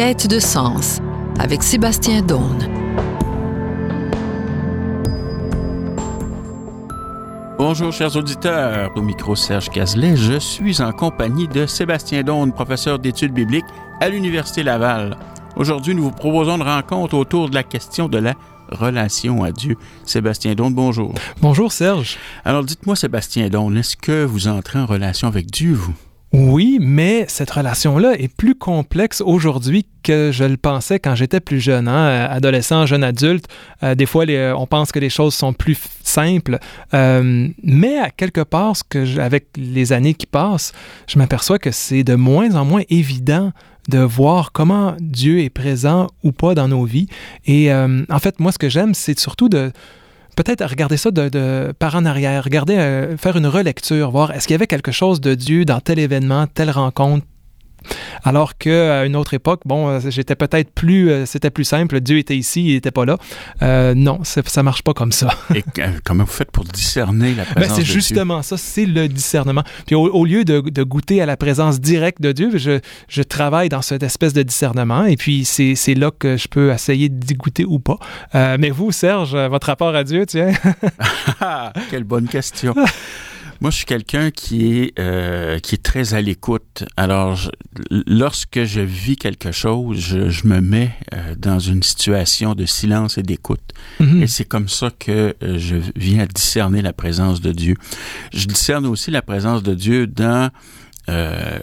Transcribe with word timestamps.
Quête 0.00 0.28
de 0.28 0.38
sens 0.38 0.98
avec 1.38 1.62
Sébastien 1.62 2.22
Daune. 2.22 2.66
Bonjour 7.58 7.92
chers 7.92 8.16
auditeurs, 8.16 8.92
au 8.96 9.02
micro 9.02 9.36
Serge 9.36 9.68
Cazelet, 9.68 10.16
je 10.16 10.38
suis 10.38 10.80
en 10.80 10.92
compagnie 10.92 11.48
de 11.48 11.66
Sébastien 11.66 12.22
Daune, 12.22 12.50
professeur 12.54 12.98
d'études 12.98 13.34
bibliques 13.34 13.66
à 14.00 14.08
l'Université 14.08 14.62
Laval. 14.62 15.18
Aujourd'hui, 15.54 15.94
nous 15.94 16.04
vous 16.04 16.12
proposons 16.12 16.56
une 16.56 16.62
rencontre 16.62 17.14
autour 17.14 17.50
de 17.50 17.54
la 17.54 17.62
question 17.62 18.08
de 18.08 18.16
la 18.16 18.36
relation 18.70 19.44
à 19.44 19.52
Dieu. 19.52 19.76
Sébastien 20.06 20.54
Daune, 20.54 20.72
bonjour. 20.72 21.12
Bonjour 21.42 21.72
Serge. 21.72 22.16
Alors 22.46 22.64
dites-moi 22.64 22.96
Sébastien 22.96 23.50
Daune, 23.50 23.76
est-ce 23.76 23.98
que 23.98 24.24
vous 24.24 24.48
entrez 24.48 24.78
en 24.78 24.86
relation 24.86 25.28
avec 25.28 25.50
Dieu, 25.50 25.74
vous? 25.74 25.92
Oui, 26.32 26.78
mais 26.80 27.24
cette 27.26 27.50
relation-là 27.50 28.12
est 28.12 28.32
plus 28.32 28.54
complexe 28.54 29.20
aujourd'hui 29.20 29.84
que 30.04 30.30
je 30.32 30.44
le 30.44 30.56
pensais 30.56 31.00
quand 31.00 31.16
j'étais 31.16 31.40
plus 31.40 31.58
jeune, 31.58 31.88
hein? 31.88 32.26
adolescent, 32.30 32.86
jeune 32.86 33.02
adulte. 33.02 33.46
Euh, 33.82 33.96
des 33.96 34.06
fois, 34.06 34.24
les, 34.24 34.54
on 34.56 34.66
pense 34.66 34.92
que 34.92 35.00
les 35.00 35.10
choses 35.10 35.34
sont 35.34 35.52
plus 35.52 35.76
simples, 36.04 36.60
euh, 36.94 37.48
mais 37.64 37.98
à 37.98 38.10
quelque 38.10 38.42
part, 38.42 38.76
ce 38.76 38.84
que 38.88 39.18
avec 39.18 39.48
les 39.56 39.92
années 39.92 40.14
qui 40.14 40.26
passent, 40.26 40.72
je 41.08 41.18
m'aperçois 41.18 41.58
que 41.58 41.72
c'est 41.72 42.04
de 42.04 42.14
moins 42.14 42.54
en 42.54 42.64
moins 42.64 42.82
évident 42.90 43.50
de 43.88 43.98
voir 43.98 44.52
comment 44.52 44.94
Dieu 45.00 45.40
est 45.40 45.50
présent 45.50 46.06
ou 46.22 46.30
pas 46.30 46.54
dans 46.54 46.68
nos 46.68 46.84
vies. 46.84 47.08
Et 47.46 47.72
euh, 47.72 48.04
en 48.08 48.18
fait, 48.20 48.38
moi, 48.38 48.52
ce 48.52 48.58
que 48.58 48.68
j'aime, 48.68 48.94
c'est 48.94 49.18
surtout 49.18 49.48
de 49.48 49.72
peut-être 50.36 50.64
regarder 50.64 50.96
ça 50.96 51.10
de, 51.10 51.72
par 51.78 51.94
en 51.94 52.04
arrière, 52.04 52.44
regarder, 52.44 52.76
euh, 52.76 53.16
faire 53.16 53.36
une 53.36 53.46
relecture, 53.46 54.10
voir 54.10 54.32
est-ce 54.32 54.46
qu'il 54.46 54.54
y 54.54 54.56
avait 54.56 54.66
quelque 54.66 54.92
chose 54.92 55.20
de 55.20 55.34
Dieu 55.34 55.64
dans 55.64 55.80
tel 55.80 55.98
événement, 55.98 56.46
telle 56.46 56.70
rencontre, 56.70 57.26
alors 58.24 58.56
qu'à 58.56 59.04
une 59.04 59.16
autre 59.16 59.34
époque, 59.34 59.62
bon, 59.64 59.88
euh, 59.88 60.00
j'étais 60.08 60.36
peut-être 60.36 60.70
plus, 60.70 61.10
euh, 61.10 61.26
c'était 61.26 61.50
plus 61.50 61.64
simple, 61.64 62.00
Dieu 62.00 62.18
était 62.18 62.36
ici, 62.36 62.64
il 62.64 62.74
n'était 62.74 62.90
pas 62.90 63.04
là. 63.04 63.16
Euh, 63.62 63.94
non, 63.94 64.20
ça 64.24 64.62
marche 64.62 64.82
pas 64.82 64.94
comme 64.94 65.12
ça. 65.12 65.28
Et 65.54 65.64
comment 66.04 66.24
vous 66.24 66.30
faites 66.30 66.50
pour 66.50 66.64
discerner 66.64 67.34
la 67.34 67.44
ben, 67.44 67.54
présence 67.54 67.78
de 67.78 67.82
Dieu? 67.82 67.84
C'est 67.84 67.92
justement 67.92 68.42
ça, 68.42 68.56
c'est 68.56 68.86
le 68.86 69.08
discernement. 69.08 69.64
Puis 69.86 69.94
au, 69.94 70.24
lieu 70.24 70.44
de, 70.44 70.82
goûter 70.82 71.20
à 71.22 71.26
la 71.26 71.36
présence 71.36 71.80
directe 71.80 72.20
de 72.20 72.32
Dieu, 72.32 72.50
je, 72.56 72.80
je 73.08 73.22
travaille 73.22 73.68
dans 73.68 73.82
cette 73.82 74.02
espèce 74.02 74.32
de 74.32 74.42
discernement 74.42 75.04
et 75.04 75.16
puis 75.16 75.44
c'est 75.44 75.94
là 75.94 76.10
que 76.16 76.36
je 76.36 76.48
peux 76.48 76.72
essayer 76.72 77.08
d'y 77.08 77.34
goûter 77.34 77.64
ou 77.64 77.78
pas. 77.78 77.98
mais 78.34 78.70
vous, 78.70 78.92
Serge, 78.92 79.36
votre 79.36 79.68
rapport 79.68 79.94
à 79.94 80.04
Dieu, 80.04 80.26
tiens? 80.26 80.52
Quelle 81.90 82.04
bonne 82.04 82.28
question. 82.28 82.74
Moi, 83.60 83.70
je 83.70 83.76
suis 83.76 83.84
quelqu'un 83.84 84.30
qui 84.30 84.78
est 84.78 84.98
euh, 84.98 85.58
qui 85.58 85.74
est 85.74 85.82
très 85.82 86.14
à 86.14 86.22
l'écoute. 86.22 86.84
Alors, 86.96 87.50
lorsque 87.90 88.64
je 88.64 88.80
vis 88.80 89.16
quelque 89.16 89.52
chose, 89.52 89.98
je, 89.98 90.46
me 90.46 90.60
mets 90.60 90.92
euh, 91.12 91.34
dans 91.36 91.58
une 91.58 91.82
situation 91.82 92.54
de 92.54 92.64
silence 92.64 93.18
et 93.18 93.22
d'écoute. 93.22 93.60
Mm-hmm. 94.00 94.22
Et 94.22 94.26
c'est 94.26 94.46
comme 94.46 94.68
ça 94.68 94.90
que 94.98 95.36
euh, 95.42 95.58
je 95.58 95.76
viens 95.94 96.22
à 96.22 96.26
discerner 96.26 96.80
la 96.80 96.94
présence 96.94 97.42
de 97.42 97.52
Dieu. 97.52 97.74
Je 98.32 98.46
discerne 98.46 98.86
aussi 98.86 99.10
la 99.10 99.20
présence 99.20 99.62
de 99.62 99.74
Dieu 99.74 100.06
dans 100.06 100.50
euh, 101.10 101.58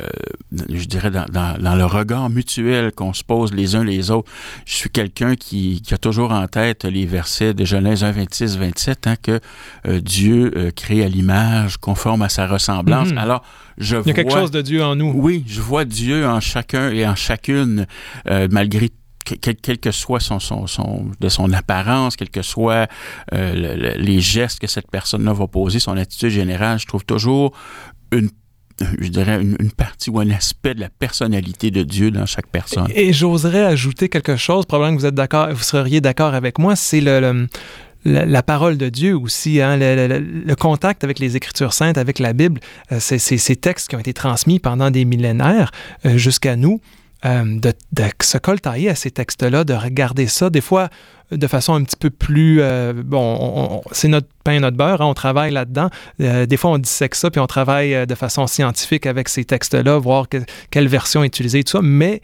je 0.70 0.86
dirais, 0.86 1.12
dans, 1.12 1.26
dans, 1.32 1.76
le 1.76 1.86
regard 1.86 2.30
mutuel 2.30 2.92
qu'on 2.92 3.14
se 3.14 3.24
pose 3.24 3.54
les 3.54 3.76
uns 3.76 3.84
les 3.84 4.12
autres. 4.12 4.30
Je 4.66 4.74
suis 4.74 4.90
quelqu'un 4.90 5.36
qui, 5.36 5.82
qui, 5.82 5.94
a 5.94 5.98
toujours 5.98 6.32
en 6.32 6.48
tête 6.48 6.86
les 6.86 7.06
versets 7.06 7.54
de 7.54 7.66
Genèse 7.66 8.04
1, 8.04 8.12
26, 8.12 8.58
27, 8.58 9.08
hein, 9.08 9.16
que 9.22 9.40
euh, 9.88 10.00
Dieu 10.00 10.52
euh, 10.56 10.72
crée 10.72 11.04
à 11.04 11.08
l'image, 11.08 11.78
conforme 11.78 12.22
à 12.22 12.30
sa 12.30 12.48
ressemblance. 12.48 13.12
Mhm. 13.12 13.18
Alors, 13.18 13.44
je 13.78 13.98
Il 13.98 14.08
y 14.08 14.12
a 14.12 14.14
quelque 14.14 14.34
chose 14.34 14.52
de 14.52 14.62
Dieu 14.62 14.84
en 14.84 14.96
nous. 14.96 15.12
Oui, 15.16 15.44
je 15.48 15.62
vois 15.62 15.86
Dieu 15.86 16.28
en 16.28 16.40
chacun 16.40 16.90
et 16.90 17.08
en 17.08 17.16
chacune, 17.16 17.86
malgré 18.50 18.90
quel, 19.24 19.78
que 19.78 19.92
soit 19.92 20.20
son, 20.20 20.40
son, 20.40 20.66
son, 20.66 21.12
de 21.20 21.30
son 21.30 21.54
apparence, 21.54 22.16
quel 22.16 22.32
que 22.32 22.42
soit 22.42 22.88
les 23.32 24.20
gestes 24.20 24.58
que 24.58 24.66
cette 24.66 24.90
personne-là 24.90 25.34
va 25.34 25.46
poser, 25.46 25.78
son 25.78 25.96
attitude 25.96 26.32
générale, 26.32 26.80
je 26.80 26.88
trouve 26.88 27.06
toujours 27.06 27.54
une 28.12 28.32
je 28.80 29.08
dirais, 29.08 29.42
une, 29.42 29.72
partie 29.72 30.10
ou 30.10 30.20
un 30.20 30.30
aspect 30.30 30.76
de 30.76 30.80
la 30.80 30.90
personnalité 30.90 31.72
de 31.72 31.84
Dieu 31.84 32.12
dans 32.12 32.26
chaque 32.26 32.48
personne. 32.48 32.88
Et, 32.94 33.14
j'oserais 33.14 33.66
ajouter 33.66 34.10
quelque 34.10 34.36
chose, 34.36 34.66
probablement 34.66 34.98
que 34.98 35.02
vous 35.02 35.08
êtes 35.08 35.16
d'accord, 35.16 35.50
vous 35.52 35.64
seriez 35.64 36.02
d'accord 36.02 36.34
avec 36.34 36.60
moi, 36.60 36.76
c'est 36.76 37.02
la, 37.02 38.44
parole 38.44 38.78
de 38.78 38.90
Dieu 38.90 39.18
aussi, 39.18 39.62
hein, 39.62 39.78
le, 39.78 40.56
contact 40.56 41.04
avec 41.04 41.20
les 41.20 41.36
Écritures 41.36 41.74
saintes, 41.74 41.98
avec 41.98 42.20
la 42.20 42.34
Bible, 42.34 42.60
euh, 42.92 43.00
ces 43.00 43.56
textes 43.56 43.90
qui 43.90 43.96
ont 43.96 44.00
été 44.00 44.14
transmis 44.14 44.60
pendant 44.60 44.92
des 44.92 45.06
millénaires 45.06 45.72
euh, 46.06 46.18
jusqu'à 46.18 46.56
nous. 46.56 46.80
Euh, 47.26 47.60
de, 47.60 47.74
se 48.22 48.38
coltailler 48.38 48.90
à 48.90 48.96
ces 48.96 49.10
textes-là, 49.10 49.64
de 49.64 49.74
regarder 49.74 50.28
ça, 50.28 50.52
des 50.52 50.62
fois 50.62 50.90
de 51.32 51.48
façon 51.48 51.74
un 51.74 51.84
petit 51.84 51.96
peu 51.96 52.12
plus... 52.12 52.62
Euh, 52.62 52.94
bon, 52.96 53.82
c'est 53.92 54.08
notre 54.08 54.28
pain, 54.44 54.60
notre 54.60 54.78
beurre, 54.78 55.02
hein, 55.02 55.08
on 55.08 55.16
travaille 55.16 55.52
là-dedans. 55.52 55.90
Euh, 56.22 56.46
des 56.46 56.58
fois, 56.58 56.72
on 56.72 56.78
dissèque 56.78 57.16
ça, 57.16 57.32
puis 57.32 57.42
on 57.42 57.48
travaille 57.48 58.06
de 58.06 58.16
façon 58.16 58.46
scientifique 58.46 59.08
avec 59.08 59.30
ces 59.30 59.46
textes-là, 59.46 59.98
voir 59.98 60.28
quelle 60.70 60.88
version 60.88 61.24
utiliser, 61.24 61.64
tout 61.64 61.72
ça, 61.72 61.82
mais... 61.82 62.22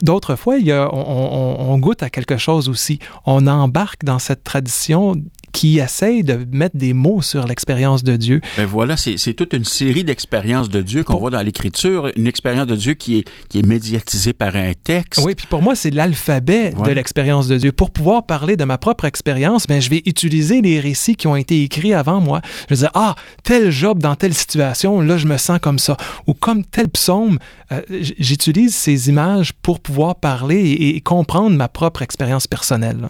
D'autres 0.00 0.34
fois, 0.34 0.56
il 0.56 0.66
y 0.66 0.72
a, 0.72 0.92
on, 0.92 1.78
goûte 1.78 2.02
à 2.02 2.10
quelque 2.10 2.36
chose 2.36 2.68
aussi. 2.68 2.98
On 3.24 3.46
embarque 3.46 4.04
dans 4.04 4.18
cette 4.18 4.42
tradition 4.42 5.14
qui 5.52 5.78
essaye 5.78 6.24
de 6.24 6.46
mettre 6.50 6.76
des 6.76 6.94
mots 6.94 7.22
sur 7.22 7.46
l'expérience 7.46 8.02
de 8.02 8.16
Dieu. 8.16 8.40
Ben 8.56 8.66
voilà, 8.66 8.96
c'est 8.96 9.34
toute 9.34 9.52
une 9.52 9.64
série 9.64 10.04
d'expériences 10.04 10.68
de 10.68 10.80
Dieu 10.80 11.04
qu'on 11.04 11.18
voit 11.18 11.30
dans 11.30 11.42
l'Écriture, 11.42 12.10
une 12.16 12.26
expérience 12.26 12.66
de 12.66 12.76
Dieu 12.76 12.94
qui 12.94 13.18
est, 13.18 13.28
qui 13.48 13.58
est 13.58 13.66
médiatisée 13.66 14.32
par 14.32 14.56
un 14.56 14.72
texte. 14.72 15.22
Oui, 15.24 15.34
puis 15.34 15.46
pour 15.46 15.62
moi, 15.62 15.74
c'est 15.74 15.90
l'alphabet 15.90 16.72
de 16.72 16.90
l'expérience 16.90 17.48
de 17.48 17.58
Dieu. 17.58 17.72
Pour 17.72 17.90
pouvoir 17.90 18.26
parler 18.26 18.56
de 18.56 18.64
ma 18.64 18.78
propre 18.78 19.04
expérience, 19.04 19.66
ben, 19.66 19.80
je 19.80 19.90
vais 19.90 20.02
utiliser 20.06 20.62
les 20.62 20.80
récits 20.80 21.16
qui 21.16 21.26
ont 21.26 21.36
été 21.36 21.62
écrits 21.62 21.94
avant 21.94 22.20
moi. 22.20 22.40
Je 22.68 22.74
vais 22.74 22.80
dire, 22.80 22.90
ah, 22.94 23.14
tel 23.44 23.70
Job 23.70 24.00
dans 24.00 24.16
telle 24.16 24.34
situation, 24.34 25.00
là, 25.00 25.18
je 25.18 25.26
me 25.26 25.36
sens 25.36 25.58
comme 25.60 25.78
ça. 25.78 25.96
Ou 26.26 26.34
comme 26.34 26.64
tel 26.64 26.88
psaume, 26.88 27.38
euh, 27.72 27.82
j'utilise 27.90 28.74
ces 28.74 29.08
images 29.08 29.52
pour 29.52 29.80
pouvoir 29.80 30.16
parler 30.16 30.56
et, 30.56 30.96
et 30.96 31.00
comprendre 31.00 31.56
ma 31.56 31.68
propre 31.68 32.02
expérience 32.02 32.46
personnelle. 32.46 33.08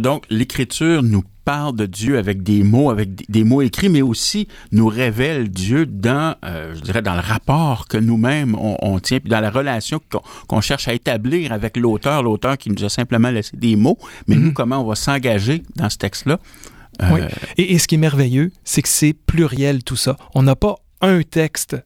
Donc, 0.00 0.24
l'Écriture 0.30 1.02
nous 1.02 1.24
parle 1.44 1.76
de 1.76 1.86
Dieu 1.86 2.18
avec 2.18 2.42
des 2.42 2.62
mots, 2.62 2.90
avec 2.90 3.30
des 3.30 3.44
mots 3.44 3.62
écrits, 3.62 3.88
mais 3.88 4.02
aussi 4.02 4.48
nous 4.72 4.88
révèle 4.88 5.48
Dieu 5.48 5.86
dans, 5.86 6.34
euh, 6.44 6.74
je 6.74 6.80
dirais, 6.80 7.02
dans 7.02 7.14
le 7.14 7.20
rapport 7.20 7.86
que 7.86 7.96
nous-mêmes 7.96 8.56
on, 8.58 8.98
tient, 8.98 9.20
puis 9.20 9.30
dans 9.30 9.40
la 9.40 9.50
relation 9.50 10.00
qu'on 10.46 10.60
cherche 10.60 10.88
à 10.88 10.94
établir 10.94 11.52
avec 11.52 11.76
l'auteur, 11.76 12.22
l'auteur 12.22 12.58
qui 12.58 12.70
nous 12.70 12.84
a 12.84 12.88
simplement 12.88 13.30
laissé 13.30 13.56
des 13.56 13.76
mots, 13.76 13.98
mais 14.26 14.36
nous, 14.36 14.48
mhm. 14.48 14.54
comment 14.54 14.78
on 14.78 14.84
va 14.84 14.94
s'engager 14.94 15.62
dans 15.76 15.90
ce 15.90 15.98
texte-là? 15.98 16.38
Euh, 17.02 17.10
oui. 17.12 17.20
Et, 17.58 17.74
et 17.74 17.78
ce 17.78 17.88
qui 17.88 17.96
est 17.96 17.98
merveilleux, 17.98 18.52
c'est 18.64 18.82
que 18.82 18.88
c'est 18.88 19.12
pluriel 19.12 19.82
tout 19.82 19.96
ça. 19.96 20.16
On 20.34 20.42
n'a 20.42 20.56
pas 20.56 20.76
un 21.00 21.22
texte 21.22 21.76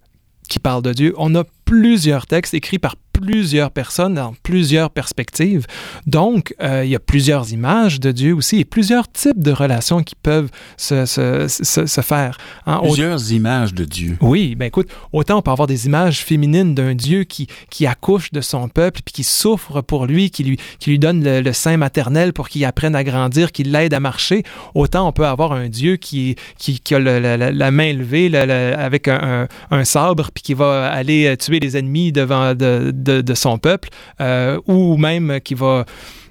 qui 0.49 0.59
parle 0.59 0.83
de 0.83 0.93
Dieu, 0.93 1.15
on 1.19 1.35
a 1.35 1.45
plusieurs 1.65 2.27
textes 2.27 2.55
écrits 2.55 2.79
par 2.79 2.97
plusieurs 3.21 3.71
personnes 3.71 4.15
dans 4.15 4.35
plusieurs 4.43 4.91
perspectives. 4.91 5.67
Donc, 6.07 6.55
euh, 6.63 6.85
il 6.85 6.91
y 6.91 6.95
a 6.95 6.99
plusieurs 6.99 7.53
images 7.53 8.01
de 8.01 8.13
Dieu 8.13 8.35
aussi 8.35 8.61
et 8.61 8.65
plusieurs 8.65 9.11
types 9.11 9.41
de 9.41 9.53
relations 9.53 10.03
qui 10.03 10.15
peuvent 10.15 10.51
se, 10.77 11.07
se, 11.07 11.47
se, 11.49 12.01
faire. 12.01 12.39
Hein. 12.67 12.81
Plusieurs 12.83 13.33
images 13.33 13.75
de 13.75 13.85
Dieu. 13.85 14.17
Oui, 14.21 14.55
ben 14.55 14.67
écoute, 14.67 14.89
autant 15.13 15.39
on 15.39 15.43
peut 15.43 15.51
avoir 15.51 15.69
des 15.69 15.87
images 15.87 16.25
féminines 16.25 16.75
d'un 16.75 16.95
Dieu 16.95 17.25
qui, 17.25 17.49
qui 17.71 17.87
accouche 17.87 18.33
de 18.33 18.41
son 18.41 18.69
peuple, 18.69 19.01
puis 19.05 19.13
qui 19.13 19.25
souffre 19.25 19.81
pour 19.81 20.07
lui, 20.07 20.31
qui 20.31 20.45
lui, 20.45 20.59
qui 20.79 20.91
lui 20.91 20.99
donne 20.99 21.23
le, 21.25 21.53
sein 21.53 21.77
maternel 21.77 22.33
pour 22.33 22.49
qu'il 22.49 22.65
apprenne 22.65 22.95
à 22.95 23.05
grandir, 23.05 23.53
qui 23.53 23.65
l'aide 23.65 23.95
à 23.95 24.01
marcher. 24.01 24.43
Autant 24.75 25.09
on 25.09 25.13
peut 25.13 25.27
avoir 25.27 25.53
un 25.53 25.69
Dieu 25.69 25.97
qui, 25.97 26.37
qui, 26.59 26.79
qui 26.81 26.95
a 26.95 26.99
la, 26.99 27.71
main 27.71 27.93
levée 27.93 28.35
avec 28.37 29.09
un, 29.09 29.49
un, 29.71 29.85
sabre, 29.85 30.31
puis 30.33 30.43
qui 30.43 30.55
va 30.55 30.87
aller 30.87 31.37
tuer 31.37 31.61
les 31.61 31.77
ennemis 31.77 32.13
devant 32.13 32.55
de 32.55 32.69
de, 32.93 33.08
son 33.35 33.59
peuple, 33.59 33.89
euh, 34.21 34.61
ou 34.67 34.97
même 34.97 35.41
qui 35.41 35.55
va, 35.55 35.85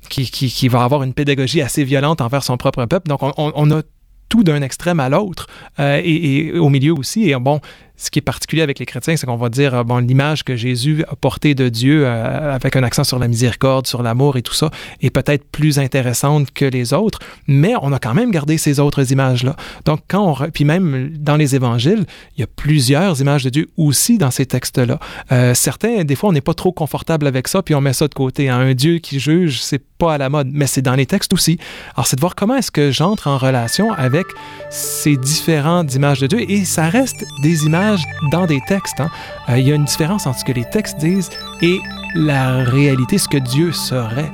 qui, 0.09 0.29
qui, 0.29 0.68
va 0.68 0.83
avoir 0.83 1.03
une 1.03 1.13
pédagogie 1.13 1.62
assez 1.62 1.83
violente 1.83 2.21
envers 2.21 2.44
son 2.44 2.57
propre 2.57 2.85
peuple. 2.85 3.07
Donc, 3.07 3.24
on, 3.24 3.33
on 3.38 3.71
a 3.71 3.81
tout 4.29 4.44
d'un 4.44 4.62
extrême 4.62 5.00
à 5.00 5.09
l'autre 5.09 5.47
euh, 5.79 6.01
et, 6.03 6.47
et, 6.47 6.59
au 6.59 6.69
milieu 6.69 6.94
aussi. 6.94 7.29
Et 7.29 7.35
bon, 7.35 7.62
ce 7.98 8.12
qui 8.12 8.20
est 8.20 8.22
particulier 8.22 8.62
avec 8.62 8.78
les 8.78 8.86
chrétiens, 8.86 9.18
c'est 9.18 9.26
qu'on 9.26 9.38
va 9.38 9.50
dire, 9.50 9.74
euh, 9.74 9.84
bon, 9.84 9.98
l'image 9.98 10.44
que 10.44 10.56
Jésus 10.56 11.04
a 11.10 11.16
portée 11.16 11.56
de 11.56 11.68
Dieu, 11.68 12.06
euh, 12.06 12.54
avec 12.54 12.76
un 12.76 12.84
accent 12.84 13.04
sur 13.04 13.18
la 13.18 13.28
miséricorde, 13.28 13.88
sur 13.88 14.04
l'amour 14.04 14.38
et 14.38 14.44
tout 14.44 14.54
ça, 14.54 14.70
est 15.02 15.10
peut-être 15.10 15.44
plus 15.50 15.80
intéressante 15.80 16.52
que 16.52 16.66
les 16.66 16.94
autres, 16.94 17.20
mais 17.48 17.74
on 17.82 17.92
a 17.92 18.00
quand 18.00 18.14
même 18.14 18.30
gardé 18.30 18.60
ces 18.60 18.80
autres 18.80 19.12
images-là. 19.12 19.56
Donc, 19.86 20.02
quand 20.08 20.38
on, 20.42 20.50
puis 20.52 20.64
même 20.64 21.10
dans 21.18 21.36
les 21.36 21.56
évangiles, 21.56 22.06
il 22.38 22.42
y 22.42 22.44
a 22.44 22.48
plusieurs 22.48 23.20
images 23.20 23.44
de 23.44 23.50
Dieu 23.50 23.70
aussi 23.78 24.20
dans 24.20 24.32
ces 24.32 24.46
textes-là. 24.46 25.00
Euh, 25.32 25.56
certains, 25.56 26.04
des 26.04 26.16
fois, 26.16 26.30
on 26.30 26.34
n'est 26.34 26.42
pas 26.42 26.54
trop 26.54 26.72
confortable 26.72 27.26
avec 27.26 27.48
ça, 27.48 27.64
puis 27.64 27.74
on 27.74 27.82
met 27.82 27.94
ça 27.94 28.08
de 28.08 28.14
côté. 28.14 28.50
Un 28.50 28.76
Dieu 28.76 29.00
qui 29.00 29.20
juge, 29.20 29.60
c'est 29.62 29.84
pas 29.98 30.14
à 30.14 30.18
la 30.20 30.30
mode, 30.30 30.50
mais 30.52 30.68
c'est 30.68 30.84
dans 30.84 30.94
les 30.94 31.08
textes 31.08 31.34
aussi. 31.34 31.58
Alors, 31.96 32.06
c'est 32.06 32.16
de 32.16 32.22
voir 32.22 32.36
comment 32.36 32.56
est-ce 32.56 32.70
que 32.70 32.92
j'entre 32.92 33.28
en 33.28 33.40
relation 33.40 33.92
avec 33.94 34.28
ces 34.70 35.18
différentes 35.18 35.96
images 35.96 36.20
de 36.20 36.28
Dieu, 36.28 36.40
et 36.48 36.64
ça 36.64 36.90
reste 36.90 37.26
des 37.42 37.66
images 37.66 37.87
dans 38.31 38.45
des 38.45 38.62
textes. 38.62 39.00
Hein. 39.00 39.10
Euh, 39.50 39.57
il 39.57 39.68
y 39.68 39.72
a 39.72 39.75
une 39.75 39.86
différence 39.86 40.28
entre 40.28 40.39
ce 40.39 40.45
que 40.45 40.51
les 40.51 40.66
textes 40.66 40.98
disent 40.98 41.30
et 41.62 41.80
la 42.16 42.63
réalité, 42.63 43.18
ce 43.18 43.28
que 43.28 43.38
Dieu 43.38 43.72
serait. 43.72 44.31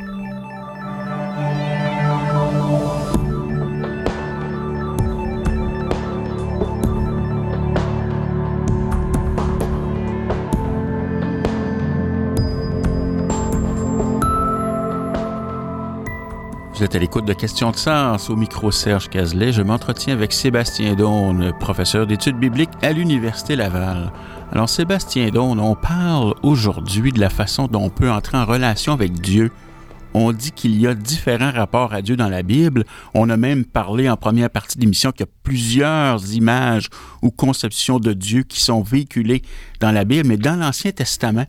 Vous 16.84 16.88
êtes 16.88 16.96
à 16.96 17.00
l'écoute 17.00 17.24
de 17.24 17.32
Questions 17.32 17.72
de 17.72 17.78
sens 17.78 18.30
au 18.30 18.36
micro 18.36 18.70
Serge 18.70 19.10
Cazelet. 19.10 19.54
Je 19.54 19.62
m'entretiens 19.62 20.16
avec 20.16 20.34
Sébastien 20.34 20.96
Daune, 20.96 21.54
professeur 21.58 22.06
d'études 22.06 22.38
bibliques 22.38 22.72
à 22.82 22.92
l'Université 22.92 23.56
Laval. 23.56 24.12
Alors, 24.52 24.68
Sébastien 24.68 25.30
Daune, 25.30 25.62
on 25.62 25.76
parle 25.76 26.34
aujourd'hui 26.44 27.14
de 27.14 27.22
la 27.22 27.30
façon 27.30 27.68
dont 27.68 27.84
on 27.84 27.90
peut 27.90 28.12
entrer 28.12 28.38
en 28.38 28.44
relation 28.44 28.92
avec 28.92 29.14
Dieu. 29.14 29.50
On 30.14 30.34
dit 30.34 30.52
qu'il 30.52 30.78
y 30.78 30.86
a 30.86 30.94
différents 30.94 31.54
rapports 31.54 31.94
à 31.94 32.02
Dieu 32.02 32.18
dans 32.18 32.28
la 32.28 32.44
Bible. 32.44 32.84
On 33.14 33.30
a 33.30 33.38
même 33.38 33.64
parlé 33.64 34.10
en 34.10 34.18
première 34.18 34.50
partie 34.50 34.78
de 34.78 34.82
l'émission 34.82 35.14
qu'il 35.14 35.26
y 35.26 35.30
a 35.30 35.32
plusieurs 35.44 36.34
images 36.34 36.90
ou 37.22 37.32
conceptions 37.32 37.98
de 37.98 38.12
Dieu 38.12 38.44
qui 38.44 38.60
sont 38.60 38.82
véhiculées 38.82 39.42
dans 39.80 39.92
la 39.94 40.04
Bible, 40.04 40.28
mais 40.28 40.38
dans 40.38 40.60
l'Ancien 40.60 40.92
Testament, 40.92 41.46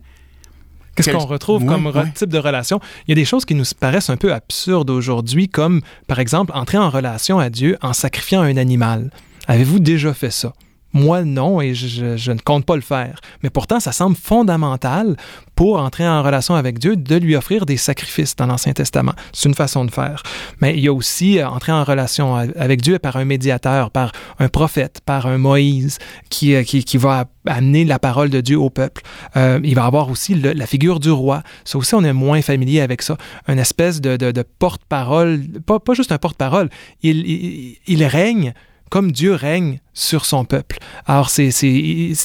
Qu'est-ce 0.95 1.11
qu'on 1.11 1.25
retrouve 1.25 1.63
oui, 1.63 1.67
comme 1.67 1.87
oui. 1.87 2.11
type 2.13 2.29
de 2.29 2.37
relation? 2.37 2.79
Il 3.07 3.11
y 3.11 3.13
a 3.13 3.15
des 3.15 3.25
choses 3.25 3.45
qui 3.45 3.55
nous 3.55 3.65
paraissent 3.79 4.09
un 4.09 4.17
peu 4.17 4.33
absurdes 4.33 4.89
aujourd'hui, 4.89 5.49
comme 5.49 5.81
par 6.07 6.19
exemple 6.19 6.51
entrer 6.55 6.77
en 6.77 6.89
relation 6.89 7.39
à 7.39 7.49
Dieu 7.49 7.77
en 7.81 7.93
sacrifiant 7.93 8.41
un 8.41 8.57
animal. 8.57 9.11
Avez-vous 9.47 9.79
déjà 9.79 10.13
fait 10.13 10.31
ça? 10.31 10.53
Moi, 10.93 11.23
non, 11.23 11.59
et 11.59 11.73
je, 11.73 11.87
je, 11.87 12.17
je, 12.17 12.31
ne 12.31 12.39
compte 12.39 12.65
pas 12.65 12.75
le 12.75 12.81
faire. 12.81 13.19
Mais 13.43 13.49
pourtant, 13.49 13.81
ça 13.81 13.91
semble 13.91 14.15
fondamental 14.15 15.17
pour 15.55 15.79
entrer 15.79 16.07
en 16.07 16.21
relation 16.21 16.55
avec 16.55 16.79
Dieu 16.79 16.95
de 16.95 17.15
lui 17.15 17.35
offrir 17.35 17.65
des 17.65 17.77
sacrifices 17.77 18.35
dans 18.35 18.45
l'Ancien 18.45 18.73
Testament. 18.73 19.13
C'est 19.33 19.47
une 19.47 19.55
façon 19.55 19.85
de 19.85 19.91
faire. 19.91 20.21
Mais 20.61 20.73
il 20.73 20.81
y 20.81 20.87
a 20.87 20.93
aussi 20.93 21.39
euh, 21.39 21.47
entrer 21.47 21.71
en 21.71 21.83
relation 21.83 22.35
avec 22.35 22.81
Dieu 22.81 22.99
par 22.99 23.15
un 23.15 23.25
médiateur, 23.25 23.91
par 23.91 24.11
un 24.39 24.49
prophète, 24.49 25.01
par 25.05 25.25
un 25.27 25.37
Moïse 25.37 25.97
qui, 26.29 26.55
euh, 26.55 26.63
qui, 26.63 26.97
va 26.97 27.25
amener 27.45 27.85
la 27.85 27.99
parole 27.99 28.29
de 28.29 28.41
Dieu 28.41 28.57
au 28.57 28.69
peuple. 28.69 29.01
Euh, 29.35 29.59
il 29.63 29.75
va 29.75 29.85
avoir 29.85 30.09
aussi 30.09 30.35
la 30.35 30.65
figure 30.65 30.99
du 30.99 31.11
roi. 31.11 31.43
Ça 31.63 31.77
aussi, 31.77 31.95
on 31.95 32.03
est 32.03 32.13
moins 32.13 32.41
familier 32.41 32.81
avec 32.81 33.01
ça. 33.01 33.17
Une 33.47 33.59
espèce 33.59 34.01
de, 34.01 34.17
de, 34.17 34.43
porte-parole, 34.59 35.41
pas, 35.65 35.79
pas 35.79 35.93
juste 35.93 36.11
un 36.11 36.17
porte-parole. 36.17 36.69
Il 37.01 38.05
règne 38.05 38.53
comme 38.89 39.11
Dieu 39.11 39.33
règne 39.33 39.79
sur 39.93 40.25
son 40.25 40.45
peuple. 40.45 40.77
Alors, 41.05 41.29
c'est, 41.29 41.49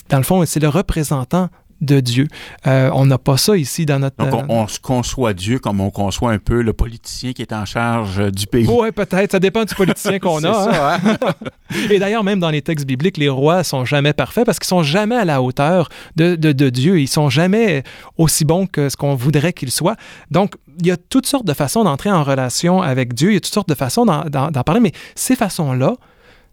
dans 0.08 0.18
le 0.18 0.22
fond, 0.22 0.44
c'est 0.46 0.60
le 0.60 0.68
représentant 0.68 1.48
de 1.80 2.00
Dieu. 2.00 2.28
Euh, 2.66 2.90
on 2.92 3.06
n'a 3.06 3.18
pas 3.18 3.36
ça 3.36 3.56
ici 3.56 3.86
dans 3.86 3.98
notre... 3.98 4.16
Donc, 4.16 4.44
on, 4.48 4.62
on, 4.62 4.68
se 4.68 4.78
conçoit 4.78 5.32
Dieu 5.32 5.58
comme 5.58 5.80
on 5.80 5.90
conçoit 5.90 6.32
un 6.32 6.38
peu 6.38 6.62
le 6.62 6.72
politicien 6.72 7.32
qui 7.32 7.42
est 7.42 7.52
en 7.52 7.64
charge 7.64 8.30
du 8.30 8.46
pays. 8.46 8.66
Oui, 8.68 8.92
peut-être. 8.92 9.32
Ça 9.32 9.40
dépend 9.40 9.64
du 9.64 9.74
politicien 9.74 10.18
qu'on 10.20 10.42
a. 10.44 10.52
Ça, 10.52 10.94
hein? 10.96 11.16
Et 11.90 11.98
d'ailleurs, 11.98 12.24
même 12.24 12.40
dans 12.40 12.50
les 12.50 12.62
textes 12.62 12.86
bibliques, 12.86 13.16
les 13.16 13.28
rois 13.28 13.64
sont 13.64 13.84
jamais 13.84 14.12
parfaits 14.12 14.44
parce 14.44 14.58
qu'ils 14.58 14.68
sont 14.68 14.82
jamais 14.82 15.16
à 15.16 15.24
la 15.24 15.42
hauteur 15.42 15.88
de, 16.16 16.36
de, 16.36 16.52
de 16.52 16.70
Dieu. 16.70 17.00
Ils 17.00 17.08
sont 17.08 17.30
jamais 17.30 17.82
aussi 18.18 18.44
bons 18.44 18.66
que 18.66 18.88
ce 18.88 18.96
qu'on 18.96 19.14
voudrait 19.14 19.52
qu'ils 19.52 19.70
soient. 19.70 19.96
Donc, 20.30 20.54
il 20.78 20.86
y 20.86 20.90
a 20.90 20.96
toutes 20.96 21.26
sortes 21.26 21.46
de 21.46 21.52
façons 21.52 21.84
d'entrer 21.84 22.10
en 22.10 22.22
relation 22.22 22.82
avec 22.82 23.14
Dieu. 23.14 23.30
Il 23.30 23.34
y 23.34 23.36
a 23.36 23.40
toutes 23.40 23.54
sortes 23.54 23.68
de 23.68 23.74
façons 23.74 24.04
d'en 24.06 24.50
parler. 24.64 24.80
Mais 24.80 24.92
ces 25.14 25.36
façons-là, 25.36 25.94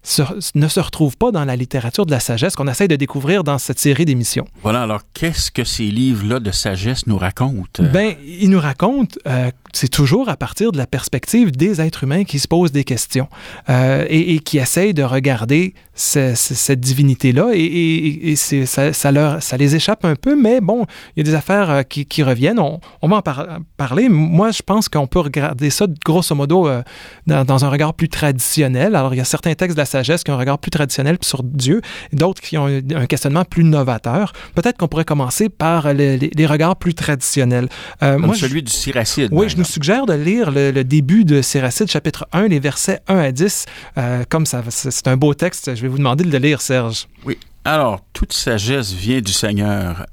se, 0.04 0.22
ne 0.56 0.68
se 0.68 0.80
retrouve 0.80 1.18
pas 1.18 1.32
dans 1.32 1.46
la 1.46 1.56
littérature 1.56 2.06
de 2.06 2.12
la 2.12 2.20
sagesse 2.20 2.56
qu'on 2.56 2.68
essaie 2.68 2.88
de 2.88 2.96
découvrir 2.96 3.44
dans 3.44 3.58
cette 3.58 3.80
série 3.80 4.06
d'émissions. 4.06 4.48
Voilà, 4.64 4.84
alors 4.84 5.02
qu'est-ce 5.14 5.52
que 5.52 5.64
ces 5.64 5.86
livres-là 5.86 6.40
de 6.40 6.52
sagesse 6.52 7.08
nous 7.08 7.18
racontent? 7.18 7.84
Ben, 7.84 8.16
ils 8.26 8.50
nous 8.50 8.60
racontent, 8.60 9.18
euh, 9.28 9.52
c'est 9.74 9.90
toujours 9.90 10.30
à 10.30 10.38
partir 10.38 10.72
de 10.72 10.78
la 10.78 10.88
perspective 10.88 11.52
des 11.52 11.82
êtres 11.82 12.04
humains 12.04 12.24
qui 12.24 12.40
se 12.40 12.48
posent 12.48 12.72
des 12.72 12.84
questions 12.84 13.28
euh, 13.70 14.06
et, 14.10 14.36
et, 14.36 14.40
qui 14.40 14.58
essayent 14.58 14.94
de 14.94 15.04
regarder 15.04 15.74
ce, 15.94 16.36
ce, 16.36 16.54
cette 16.54 16.80
divinité-là 16.80 17.52
et, 17.54 17.60
et, 17.60 18.32
et 18.32 18.36
ça, 18.36 18.94
ça, 18.94 19.12
leur, 19.12 19.42
ça 19.42 19.58
les 19.58 19.76
échappe 19.76 20.06
un 20.06 20.16
peu, 20.16 20.40
mais 20.40 20.62
bon, 20.62 20.86
il 21.16 21.20
y 21.26 21.28
a 21.28 21.32
des 21.32 21.36
affaires 21.36 21.70
euh, 21.70 21.82
qui, 21.84 22.06
qui 22.06 22.24
reviennent, 22.24 22.60
on, 22.60 22.80
on, 23.02 23.08
va 23.08 23.18
en 23.18 23.22
par 23.22 23.46
parler. 23.78 24.10
Moi, 24.10 24.52
je 24.52 24.62
pense 24.62 24.90
qu'on 24.90 25.08
peut 25.08 25.20
regarder 25.20 25.70
ça 25.70 25.86
grosso 26.06 26.36
modo 26.36 26.68
euh, 26.68 26.84
dans, 27.26 27.46
dans, 27.46 27.66
un 27.66 27.70
regard 27.70 27.94
plus 27.94 28.10
traditionnel. 28.10 28.96
Alors, 28.96 29.14
il 29.14 29.18
y 29.18 29.22
a 29.22 29.26
certains 29.26 29.54
textes 29.54 29.76
de 29.76 29.82
la 29.82 29.86
sagesse 29.86 30.24
qui 30.24 30.32
ont 30.32 30.36
un 30.36 30.40
regard 30.40 30.60
plus 30.60 30.72
traditionnel 30.72 31.18
sur 31.22 31.44
Dieu, 31.44 31.82
d'autres 32.14 32.42
qui 32.42 32.58
ont 32.58 32.68
un 32.68 33.06
questionnement 33.06 33.46
plus 33.46 33.64
novateur. 33.64 34.34
Peut-être 34.56 34.78
qu'on 34.78 34.88
pourrait 34.88 35.06
commencer 35.06 35.50
par 35.50 35.94
les, 35.94 36.18
les, 36.18 36.32
les 36.36 36.46
regards 36.46 36.76
plus 36.76 36.94
traditionnels. 36.94 37.70
Euh, 38.04 38.18
moi, 38.18 38.36
celui 38.36 38.60
je, 38.60 38.66
du 38.66 38.72
Siracide. 38.72 39.30
Oui, 39.32 39.50
je 39.58 39.62
nous 39.62 39.68
suggère 39.68 40.06
de 40.06 40.14
lire 40.14 40.52
le, 40.52 40.70
le, 40.70 40.84
début 40.84 41.26
de 41.26 41.42
Siracide, 41.42 41.90
chapitre 41.90 42.28
1, 42.32 42.48
les 42.50 42.60
versets 42.60 43.00
1 43.08 43.18
à 43.18 43.32
10. 43.32 43.66
Euh, 43.98 44.24
comme 44.30 44.46
ça, 44.46 44.64
c'est 44.70 45.08
un 45.08 45.18
beau 45.18 45.34
texte. 45.34 45.76
Je 45.76 45.82
vais 45.82 45.88
vous 45.88 45.98
demander 45.98 46.24
de 46.24 46.32
le 46.32 46.38
lire, 46.38 46.62
Serge. 46.62 47.08
Oui. 47.26 47.40
Alors, 47.66 48.06
toute 48.14 48.34
sagesse 48.34 48.94
vient 48.94 49.20
du 49.20 49.34
Seigneur. 49.34 50.06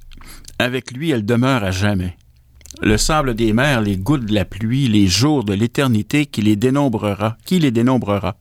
Avec 0.58 0.92
lui, 0.92 1.10
elle 1.10 1.26
demeure 1.26 1.62
à 1.62 1.72
jamais. 1.72 2.16
Le 2.80 2.96
sable 2.96 3.34
des 3.34 3.52
mers, 3.52 3.82
les 3.82 3.98
gouttes 3.98 4.24
de 4.24 4.34
la 4.34 4.46
pluie, 4.46 4.88
les 4.88 5.08
jours 5.08 5.44
de 5.44 5.52
l'éternité 5.52 6.24
qui 6.24 6.40
les 6.40 6.56
dénombrera, 6.56 7.36
qui 7.44 7.58
les 7.58 7.70
dénombrera. 7.70 8.36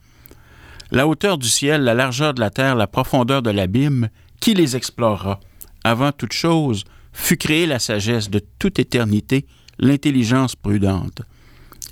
La 0.90 1.06
hauteur 1.06 1.38
du 1.38 1.50
ciel, 1.50 1.82
la 1.82 1.96
largeur 1.96 2.34
de 2.34 2.40
la 2.40 2.50
terre, 2.50 2.76
la 2.76 2.88
profondeur 2.88 3.42
de 3.42 3.50
l'abîme, 3.50 4.08
qui 4.40 4.54
les 4.54 4.78
explorera? 4.78 5.42
Avant 5.84 6.14
toute 6.14 6.32
chose, 6.32 6.86
fut 7.12 7.36
créée 7.36 7.66
la 7.66 7.80
sagesse 7.80 8.30
de 8.30 8.40
toute 8.58 8.80
éternité, 8.80 9.46
l'intelligence 9.80 10.56
prudente. 10.56 11.22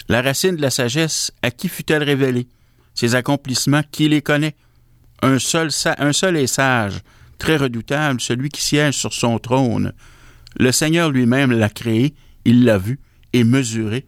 La 0.10 0.22
racine 0.22 0.56
de 0.56 0.62
la 0.62 0.70
sagesse, 0.70 1.32
à 1.42 1.52
qui 1.52 1.70
fut-elle 1.70 2.04
révélée? 2.04 2.48
Ses 2.94 3.16
accomplissements, 3.16 3.84
qui 3.92 4.10
les 4.10 4.22
connaît? 4.22 4.56
Un 5.22 5.40
seul, 5.40 5.70
un 5.98 6.14
seul 6.14 6.38
est 6.38 6.48
sage, 6.48 7.00
très 7.38 7.58
redoutable, 7.58 8.20
celui 8.20 8.50
qui 8.50 8.62
siège 8.62 8.98
sur 8.98 9.14
son 9.14 9.40
trône. 9.40 9.94
Le 10.58 10.72
Seigneur 10.72 11.12
lui-même 11.12 11.52
l'a 11.52 11.70
créé, 11.70 12.14
il 12.46 12.66
l'a 12.66 12.78
vu 12.78 13.00
et 13.34 13.44
mesuré. 13.44 14.06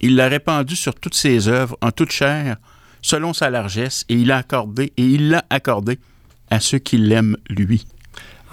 Il 0.00 0.16
l'a 0.16 0.28
répandu 0.28 0.76
sur 0.76 0.94
toutes 0.94 1.14
ses 1.14 1.48
œuvres, 1.48 1.78
en 1.80 1.92
toute 1.92 2.10
chair, 2.10 2.56
selon 3.00 3.32
sa 3.32 3.50
largesse, 3.50 4.04
et 4.08 4.14
il 4.14 4.28
l'a 4.28 4.38
accordé, 4.38 4.92
et 4.96 5.04
il 5.04 5.28
l'a 5.28 5.44
accordé 5.50 5.98
à 6.50 6.60
ceux 6.60 6.78
qui 6.78 6.96
l'aiment 6.98 7.36
lui. 7.48 7.86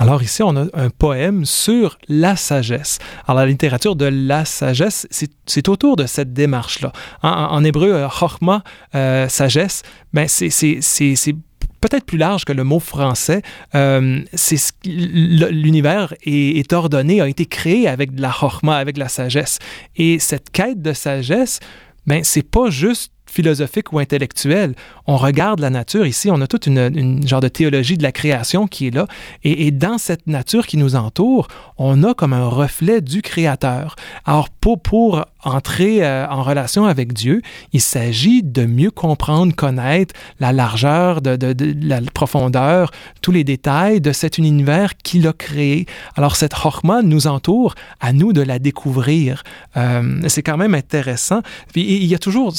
Alors 0.02 0.24
ici, 0.24 0.42
on 0.42 0.56
a 0.56 0.66
un 0.74 0.90
poème 0.90 1.46
sur 1.46 2.00
la 2.08 2.36
sagesse. 2.36 2.98
Alors 3.28 3.42
la 3.42 3.46
littérature 3.46 3.96
de 3.96 4.06
la 4.06 4.46
sagesse, 4.46 5.08
c'est 5.46 5.70
autour 5.70 5.96
de 5.96 6.08
cette 6.08 6.34
démarche-là. 6.34 6.92
En, 7.22 7.30
en, 7.30 7.64
hébreu, 7.64 8.08
chorma, 8.10 8.64
euh, 8.96 9.28
sagesse, 9.28 9.84
ben 10.12 10.28
c'est 10.28 11.36
peut-être 11.82 12.06
plus 12.06 12.18
large 12.18 12.46
que 12.46 12.52
le 12.52 12.64
mot 12.64 12.80
français. 12.80 13.44
Euh, 13.76 14.22
c'est 14.34 14.74
l'univers 14.86 16.16
est, 16.24 16.58
est, 16.58 16.74
ordonné, 16.74 17.22
a 17.22 17.28
été 17.28 17.46
créé 17.46 17.88
avec 17.88 18.16
de 18.16 18.24
la 18.24 18.32
chorma, 18.32 18.78
avec 18.78 18.96
de 18.96 19.02
la 19.02 19.08
sagesse. 19.08 19.60
Et 19.98 20.18
cette 20.18 20.50
quête 20.50 20.82
de 20.82 20.94
sagesse, 20.94 21.60
ben 22.08 22.24
c'est 22.24 22.50
pas 22.50 22.72
juste 22.72 23.14
philosophique 23.32 23.94
ou 23.94 24.00
intellectuel. 24.00 24.76
On 25.08 25.18
regarde 25.18 25.60
la 25.60 25.70
nature 25.70 26.06
ici, 26.06 26.30
on 26.30 26.42
a 26.42 26.48
toute 26.48 26.68
une, 26.68 26.92
une 26.96 27.28
genre 27.28 27.42
de 27.42 27.48
théologie 27.48 27.98
de 27.98 28.04
la 28.04 28.12
création 28.12 28.68
qui 28.68 28.88
est 28.88 28.92
là, 28.92 29.08
et, 29.44 29.72
dans 29.72 29.98
cette 29.98 30.28
nature 30.28 30.68
qui 30.68 30.78
nous 30.78 30.96
entoure, 30.96 31.48
on 31.78 32.04
a 32.04 32.14
comme 32.14 32.34
un 32.34 32.48
reflet 32.48 33.02
du 33.02 33.22
Créateur. 33.22 33.96
Alors 34.26 34.50
pour, 34.50 35.26
entrer 35.44 36.06
euh, 36.06 36.28
en 36.28 36.44
relation 36.44 36.86
avec 36.86 37.14
Dieu, 37.14 37.42
il 37.74 37.82
s'agit 37.82 38.44
de 38.44 38.66
mieux 38.66 38.92
comprendre, 38.92 39.56
connaître 39.56 40.14
la 40.40 40.54
largeur, 40.54 41.22
de, 41.22 41.38
la 41.82 42.00
profondeur, 42.14 42.92
tous 43.22 43.32
les 43.32 43.44
détails 43.44 44.02
de 44.02 44.12
cet 44.12 44.38
univers 44.38 44.98
qu'il 44.98 45.28
a 45.28 45.34
créé. 45.34 45.88
Alors 46.16 46.36
cette 46.36 46.54
chorma 46.54 47.02
nous 47.02 47.26
entoure, 47.26 47.74
à 48.00 48.14
nous 48.14 48.34
de 48.34 48.42
la 48.42 48.60
découvrir. 48.60 49.44
Euh, 49.78 50.22
c'est 50.28 50.44
quand 50.44 50.58
même 50.58 50.76
intéressant. 50.76 51.42
Puis, 51.74 51.82
il 51.82 52.06
y 52.06 52.14
a 52.14 52.20
toujours, 52.20 52.54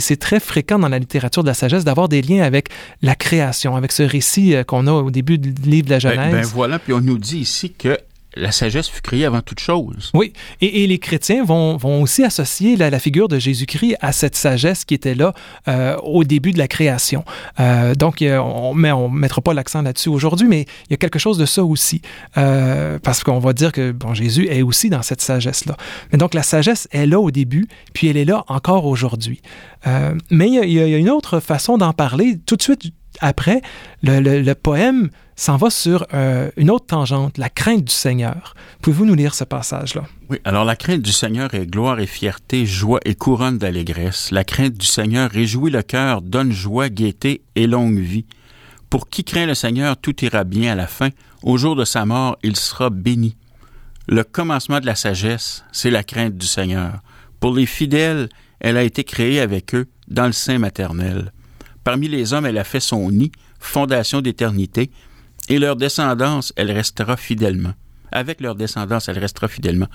c'est 0.00 0.16
très 0.16 0.40
fréquent 0.40 0.78
dans 0.78 0.88
la 0.88 0.98
littérature 0.98 1.42
de 1.42 1.48
la 1.48 1.54
sagesse 1.54 1.84
d'avoir 1.84 2.08
des 2.08 2.22
liens 2.22 2.42
avec 2.42 2.68
la 3.02 3.14
création, 3.14 3.76
avec 3.76 3.92
ce 3.92 4.02
récit 4.02 4.54
euh, 4.54 4.64
qu'on 4.64 4.86
a 4.86 4.92
au 4.92 5.10
début 5.10 5.38
du 5.38 5.52
livre 5.68 5.86
de 5.86 5.92
la 5.92 5.98
Genèse. 5.98 6.32
Ben, 6.32 6.40
ben 6.42 6.46
voilà, 6.46 6.78
puis 6.78 6.92
on 6.92 7.00
nous 7.00 7.18
dit 7.18 7.38
ici 7.38 7.72
que 7.72 7.98
la 8.36 8.52
sagesse 8.52 8.88
fut 8.88 9.00
créée 9.00 9.24
avant 9.24 9.40
toute 9.40 9.60
chose. 9.60 10.10
Oui, 10.14 10.32
et, 10.60 10.86
les 10.86 10.98
chrétiens 10.98 11.44
vont, 11.44 11.76
vont 11.76 12.02
aussi 12.02 12.24
associer 12.24 12.76
la, 12.76 12.98
figure 12.98 13.28
de 13.28 13.38
Jésus-Christ 13.38 13.96
à 14.00 14.12
cette 14.12 14.36
sagesse 14.36 14.84
qui 14.84 14.94
était 14.94 15.14
là 15.14 15.34
euh, 15.68 15.96
au 15.98 16.24
début 16.24 16.52
de 16.52 16.58
la 16.58 16.68
création. 16.68 17.24
Euh, 17.60 17.94
donc, 17.94 18.18
on, 18.22 18.74
mais 18.74 18.92
on 18.92 19.08
ne 19.08 19.18
mettra 19.18 19.40
pas 19.40 19.54
l'accent 19.54 19.82
là-dessus 19.82 20.08
aujourd'hui, 20.08 20.48
mais 20.48 20.62
il 20.88 20.90
y 20.90 20.94
a 20.94 20.96
quelque 20.96 21.18
chose 21.18 21.38
de 21.38 21.46
ça 21.46 21.64
aussi, 21.64 22.02
euh, 22.36 22.98
parce 23.02 23.22
qu'on 23.24 23.38
va 23.38 23.52
dire 23.52 23.72
que 23.72 23.92
bon, 23.92 24.14
Jésus 24.14 24.48
est 24.48 24.62
aussi 24.62 24.90
dans 24.90 25.02
cette 25.02 25.20
sagesse-là. 25.20 25.76
Mais 26.12 26.18
donc, 26.18 26.34
la 26.34 26.42
sagesse 26.42 26.88
est 26.92 27.06
là 27.06 27.20
au 27.20 27.30
début, 27.30 27.66
puis 27.92 28.08
elle 28.08 28.16
est 28.16 28.24
là 28.24 28.44
encore 28.48 28.86
aujourd'hui. 28.86 29.40
Mais 30.30 30.48
il 30.48 30.72
y, 30.72 30.80
a, 30.80 30.96
une 30.96 31.10
autre 31.10 31.40
façon 31.40 31.76
d'en 31.76 31.92
parler 31.92 32.38
tout 32.46 32.56
de 32.56 32.62
suite 32.62 32.90
après, 33.20 33.62
le, 34.02 34.52
poème 34.54 35.10
s'en 35.36 35.56
va 35.56 35.70
sur 35.70 36.06
euh, 36.14 36.50
une 36.56 36.70
autre 36.70 36.86
tangente, 36.86 37.38
la 37.38 37.48
crainte 37.48 37.84
du 37.84 37.92
Seigneur. 37.92 38.54
Pouvez-vous 38.82 39.04
nous 39.04 39.14
lire 39.14 39.34
ce 39.34 39.44
passage-là? 39.44 40.04
Oui, 40.30 40.38
alors 40.44 40.64
la 40.64 40.76
crainte 40.76 41.02
du 41.02 41.12
Seigneur 41.12 41.54
est 41.54 41.66
gloire 41.66 42.00
et 42.00 42.06
fierté, 42.06 42.66
joie 42.66 43.00
et 43.04 43.14
couronne 43.14 43.58
d'allégresse. 43.58 44.30
La 44.30 44.44
crainte 44.44 44.74
du 44.74 44.86
Seigneur 44.86 45.30
réjouit 45.30 45.70
le 45.70 45.82
cœur, 45.82 46.22
donne 46.22 46.52
joie, 46.52 46.88
gaieté 46.88 47.42
et 47.56 47.66
longue 47.66 47.98
vie. 47.98 48.26
Pour 48.90 49.08
qui 49.08 49.24
craint 49.24 49.46
le 49.46 49.54
Seigneur, 49.54 49.96
tout 49.96 50.24
ira 50.24 50.44
bien 50.44 50.72
à 50.72 50.76
la 50.76 50.86
fin. 50.86 51.08
Au 51.42 51.56
jour 51.56 51.76
de 51.76 51.84
sa 51.84 52.06
mort, 52.06 52.38
il 52.42 52.56
sera 52.56 52.90
béni. 52.90 53.36
Le 54.06 54.22
commencement 54.22 54.80
de 54.80 54.86
la 54.86 54.94
sagesse, 54.94 55.64
c'est 55.72 55.90
la 55.90 56.04
crainte 56.04 56.36
du 56.36 56.46
Seigneur. 56.46 57.00
Pour 57.40 57.54
les 57.54 57.66
fidèles, 57.66 58.28
elle 58.60 58.76
a 58.76 58.82
été 58.82 59.02
créée 59.02 59.40
avec 59.40 59.74
eux 59.74 59.86
dans 60.08 60.26
le 60.26 60.32
sein 60.32 60.58
maternel. 60.58 61.32
Parmi 61.84 62.08
les 62.08 62.32
hommes, 62.32 62.46
elle 62.46 62.58
a 62.58 62.64
fait 62.64 62.80
son 62.80 63.10
nid, 63.10 63.30
fondation 63.60 64.20
d'éternité, 64.20 64.90
et 65.48 65.58
leur 65.58 65.76
descendance, 65.76 66.52
elle 66.56 66.72
restera 66.72 67.16
fidèlement. 67.16 67.74
Avec 68.10 68.40
leur 68.40 68.54
descendance, 68.54 69.08
elle 69.08 69.18
restera 69.18 69.48
fidèlement. 69.48 69.88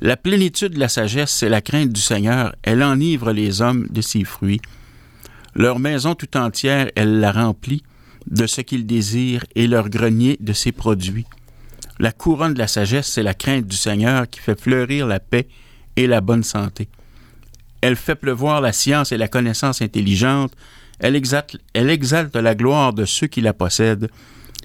La 0.00 0.16
plénitude 0.16 0.74
de 0.74 0.78
la 0.78 0.88
sagesse, 0.88 1.30
c'est 1.30 1.48
la 1.48 1.60
crainte 1.60 1.92
du 1.92 2.00
Seigneur. 2.00 2.54
Elle 2.62 2.82
enivre 2.82 3.32
les 3.32 3.62
hommes 3.62 3.88
de 3.90 4.00
ses 4.00 4.24
fruits. 4.24 4.60
Leur 5.54 5.78
maison 5.78 6.14
tout 6.14 6.36
entière, 6.36 6.90
elle 6.94 7.18
la 7.18 7.32
remplit 7.32 7.82
de 8.30 8.46
ce 8.46 8.60
qu'ils 8.60 8.86
désirent 8.86 9.44
et 9.54 9.66
leur 9.66 9.88
grenier 9.88 10.36
de 10.40 10.52
ses 10.52 10.70
produits. 10.70 11.24
La 11.98 12.12
couronne 12.12 12.54
de 12.54 12.58
la 12.58 12.68
sagesse, 12.68 13.08
c'est 13.08 13.24
la 13.24 13.34
crainte 13.34 13.66
du 13.66 13.76
Seigneur 13.76 14.28
qui 14.28 14.38
fait 14.38 14.60
fleurir 14.60 15.06
la 15.06 15.18
paix 15.18 15.48
et 15.96 16.06
la 16.06 16.20
bonne 16.20 16.44
santé. 16.44 16.88
Elle 17.80 17.96
fait 17.96 18.14
pleuvoir 18.14 18.60
la 18.60 18.72
science 18.72 19.10
et 19.10 19.16
la 19.16 19.28
connaissance 19.28 19.82
intelligente. 19.82 20.52
Elle 21.00 21.16
exalte, 21.16 21.56
elle 21.74 22.44
la 22.44 22.54
gloire 22.54 22.92
de 22.92 23.04
ceux 23.04 23.26
qui 23.26 23.40
la 23.40 23.52
possèdent. 23.52 24.10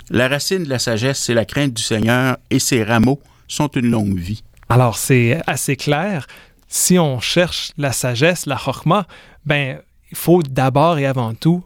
La 0.10 0.28
racine 0.28 0.64
de 0.64 0.70
la 0.70 0.80
sagesse, 0.80 1.20
c'est 1.20 1.34
la 1.34 1.46
crainte 1.46 1.74
du 1.74 1.84
Seigneur 1.84 2.38
et 2.50 2.60
ses 2.60 2.84
rameaux 2.84 3.22
sont 3.48 3.68
une 3.70 3.90
longue 3.90 4.18
vie. 4.18 4.44
Alors, 4.70 4.98
c'est 4.98 5.42
assez 5.48 5.76
clair. 5.76 6.28
Si 6.68 6.98
on 6.98 7.20
cherche 7.20 7.72
la 7.78 7.92
sagesse, 7.92 8.46
la 8.46 8.58
chorma, 8.58 9.06
ben, 9.46 9.80
il 10.12 10.18
faut 10.18 10.42
d'abord 10.42 10.98
et 10.98 11.06
avant 11.06 11.34
tout 11.34 11.64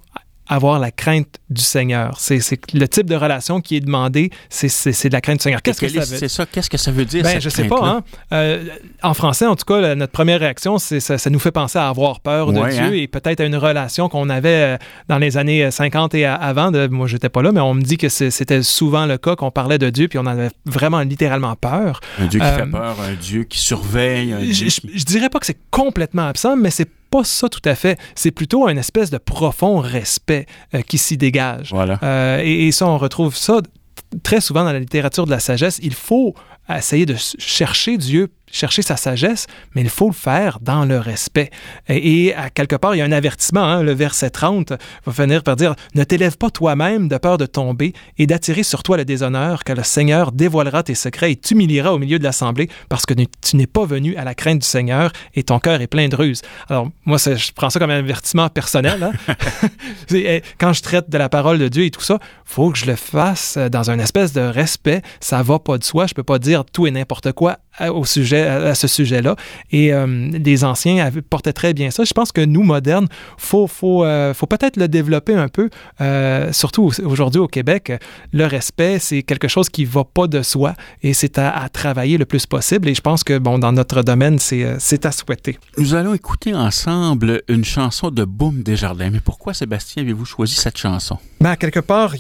avoir 0.50 0.80
la 0.80 0.92
crainte 0.92 1.40
du 1.50 1.62
Seigneur. 1.62 2.16
C'est 2.20 2.40
le 2.74 2.88
type 2.88 3.08
de 3.08 3.16
relation 3.16 3.62
qui 3.62 3.76
est 3.78 3.82
demandé, 3.82 4.32
c'est 4.50 4.68
de 5.08 5.14
la 5.14 5.22
crainte 5.22 5.38
du 5.40 5.44
Seigneur. 5.44 5.62
Qu'est-ce 5.62 5.82
que 5.82 5.88
ça 5.88 6.00
veut 6.00 6.18
C'est 6.18 6.28
ça, 6.28 6.46
qu'est-ce 6.46 6.70
que 6.70 6.78
ça 6.78 6.92
veut 6.92 7.06
dire? 7.06 7.24
Ben, 7.24 7.40
je 7.40 7.50
sais 7.50 7.66
pas. 7.66 7.84
Hein? 7.84 8.04
Euh, 8.32 8.66
en 9.04 9.14
français, 9.14 9.46
en 9.46 9.56
tout 9.56 9.66
cas, 9.66 9.96
notre 9.96 10.12
première 10.12 10.40
réaction, 10.40 10.78
c'est 10.78 11.00
ça, 11.00 11.18
ça, 11.18 11.30
nous 11.30 11.40
fait 11.40 11.52
penser 11.52 11.80
à 11.80 11.88
avoir 11.88 12.20
peur 12.20 12.52
de 12.52 12.70
Dieu 12.70 12.82
hein? 12.82 12.92
et 12.94 13.08
peut-être 13.08 13.42
à 13.42 13.46
une 13.46 13.56
relation 13.56 14.10
qu'on 14.10 14.30
avait 14.30 14.76
euh, 14.76 14.78
dans 15.08 15.18
les 15.18 15.38
années 15.38 15.70
50 15.70 16.16
et 16.16 16.26
avant. 16.26 16.72
De, 16.72 16.88
moi, 16.88 17.08
j'étais 17.08 17.30
pas 17.30 17.42
là, 17.42 17.52
mais 17.52 17.62
on 17.62 17.74
me 17.74 17.82
dit 17.82 17.98
que 17.98 18.10
c'était 18.10 18.64
souvent 18.64 19.06
le 19.06 19.18
cas 19.18 19.36
qu'on 19.36 19.52
parlait 19.52 19.78
de 19.78 19.90
Dieu 19.90 20.08
puis 20.08 20.20
on 20.20 20.26
avait 20.26 20.50
vraiment 20.66 21.02
littéralement 21.02 21.56
peur. 21.56 22.00
Un 22.20 22.26
Dieu 22.26 22.40
qui 22.40 22.46
fait 22.46 22.62
euh, 22.62 22.66
peur, 22.66 22.98
un 23.00 23.14
Dieu 23.14 23.44
qui 23.44 23.60
surveille. 23.60 24.34
Un 24.34 24.42
je, 24.42 24.70
je 24.70 25.04
dirais 25.04 25.30
pas 25.30 25.40
que 25.40 25.46
c'est 25.46 25.60
complètement 25.72 26.28
absent, 26.28 26.56
mais 26.56 26.72
c'est 26.72 26.90
pas 27.10 27.24
ça 27.24 27.50
tout 27.50 27.62
à 27.66 27.76
fait. 27.76 28.00
C'est 28.16 28.32
plutôt 28.32 28.68
un 28.68 28.78
espèce 28.78 29.10
de 29.10 29.18
profond 29.18 29.80
respect 29.80 30.46
euh, 30.74 30.82
qui 30.82 30.98
s'y 30.98 31.18
dégage. 31.18 31.70
Voilà. 31.72 32.00
Euh, 32.04 32.42
et, 32.44 32.68
et, 32.68 32.72
ça, 32.72 32.88
on 32.88 32.98
retrouve 32.98 33.36
ça 33.36 33.62
très 34.24 34.42
souvent 34.42 34.64
dans 34.64 34.74
la 34.74 34.80
littérature 34.80 35.26
de 35.26 35.32
la 35.32 35.40
sagesse. 35.40 35.80
Il 35.82 35.94
faut 35.94 36.36
essayer 36.70 37.06
de 37.06 37.16
chercher 37.38 37.98
Dieu 37.98 38.30
chercher 38.52 38.82
sa 38.82 38.98
sagesse, 38.98 39.48
mais 39.76 39.82
il 39.82 39.90
faut 39.90 40.08
le 40.08 40.14
faire 40.14 40.60
dans 40.62 40.86
le 40.86 41.00
respect. 41.00 41.50
Et, 41.88 42.34
à 42.34 42.50
quelque 42.50 42.76
part, 42.76 42.96
il 42.96 43.00
y 43.00 43.02
a 43.02 43.06
un 43.06 43.12
avertissement. 43.12 43.64
Hein, 43.64 43.84
le 43.84 43.94
verset 43.94 44.30
30 44.30 44.74
va 45.06 45.14
finir 45.14 45.44
par 45.44 45.56
dire 45.56 45.76
Ne 45.96 46.04
t'élève 46.04 46.38
pas 46.38 46.50
toi-même 46.50 47.08
de 47.08 47.18
peur 47.18 47.38
de 47.38 47.46
tomber 47.46 47.94
et 48.18 48.28
d'attirer 48.28 48.64
sur 48.64 48.84
toi 48.84 48.98
le 48.98 49.06
déshonneur, 49.06 49.64
car 49.64 49.76
le 49.76 49.84
Seigneur 49.84 50.32
dévoilera 50.32 50.84
tes 50.84 50.96
secrets 50.96 51.32
et 51.32 51.36
t'humiliera 51.36 51.94
au 51.94 52.00
milieu 52.00 52.20
de 52.20 52.24
l'assemblée 52.24 52.70
parce 52.90 53.06
que 53.06 53.14
tu 53.14 53.56
n'es 53.56 53.68
pas 53.68 53.86
venu 53.86 54.16
à 54.16 54.24
la 54.24 54.36
crainte 54.36 54.60
du 54.60 54.68
Seigneur 54.68 55.12
et 55.36 55.44
ton 55.44 55.60
cœur 55.60 55.82
est 55.82 55.88
plein 55.88 56.08
de 56.08 56.16
ruses. 56.16 56.42
Alors, 56.70 56.90
moi, 57.06 57.18
je 57.18 57.52
prends 57.54 57.70
ça 57.70 57.80
comme 57.80 57.92
un 57.92 58.00
avertissement 58.00 58.50
personnel. 58.50 59.04
Hein. 59.04 59.36
Quand 60.60 60.74
je 60.74 60.82
traite 60.82 61.10
de 61.10 61.18
la 61.18 61.30
parole 61.30 61.60
de 61.60 61.68
Dieu 61.68 61.86
et 61.86 61.92
tout 61.92 62.02
ça, 62.02 62.20
faut 62.46 62.72
que 62.72 62.78
je 62.78 62.86
le 62.86 62.96
fasse 62.96 63.58
dans 63.58 63.92
un 63.92 64.00
espèce 64.00 64.34
de 64.34 64.42
respect. 64.42 65.02
Ça 65.20 65.44
va 65.44 65.60
pas 65.60 65.78
de 65.78 65.84
soi. 65.84 66.08
Je 66.08 66.14
peux 66.14 66.24
pas 66.24 66.40
dire 66.40 66.64
tout 66.66 66.88
et 66.88 66.92
n'importe 66.92 67.32
quoi 67.34 67.58
au 67.80 68.06
sujet, 68.06 68.42
à 68.48 68.76
ce 68.76 68.88
sujet-là. 68.88 69.36
Et 69.72 69.94
euh, 69.94 70.30
les 70.32 70.64
anciens 70.64 71.10
portaient 71.30 71.54
très 71.54 71.74
bien 71.74 71.92
ça. 71.92 72.04
Je 72.04 72.14
pense 72.14 72.32
que 72.32 72.42
nous, 72.42 72.64
modernes, 72.64 73.08
faut, 73.38 73.68
faut, 73.68 74.04
euh, 74.04 74.34
faut 74.34 74.48
peut-être 74.48 74.78
le 74.78 74.88
développer 74.88 75.34
un 75.34 75.48
peu, 75.48 75.70
euh, 76.02 76.52
surtout 76.52 76.92
aujourd'hui 77.04 77.40
au 77.40 77.48
Québec. 77.48 77.92
Le 78.34 78.46
respect, 78.46 79.00
c'est 79.00 79.24
quelque 79.24 79.48
chose 79.48 79.70
qui 79.70 79.86
va 79.86 80.04
pas 80.04 80.28
de 80.28 80.42
soi 80.42 80.74
et 81.04 81.14
c'est 81.14 81.38
à, 81.38 81.68
travailler 81.70 82.18
le 82.18 82.26
plus 82.26 82.46
possible. 82.46 82.88
Et 82.90 82.96
je 82.96 83.02
pense 83.02 83.24
que, 83.24 83.38
bon, 83.38 83.60
dans 83.60 83.72
notre 83.72 84.02
domaine, 84.02 84.40
c'est 84.40 85.06
à 85.06 85.12
souhaiter. 85.12 85.58
Nous 85.78 85.94
allons 85.94 86.14
écouter 86.14 86.54
ensemble 86.54 87.42
une 87.48 87.66
chanson 87.66 88.10
de 88.10 88.26
Boom 88.26 88.64
Desjardins. 88.64 89.10
Mais 89.12 89.20
pourquoi, 89.20 89.54
Sébastien, 89.54 90.04
avez-vous 90.04 90.26
choisi 90.26 90.56
cette 90.56 90.78
chanson? 90.78 91.18
Ben, 91.40 91.56
quelque 91.56 91.80
part, 91.80 92.16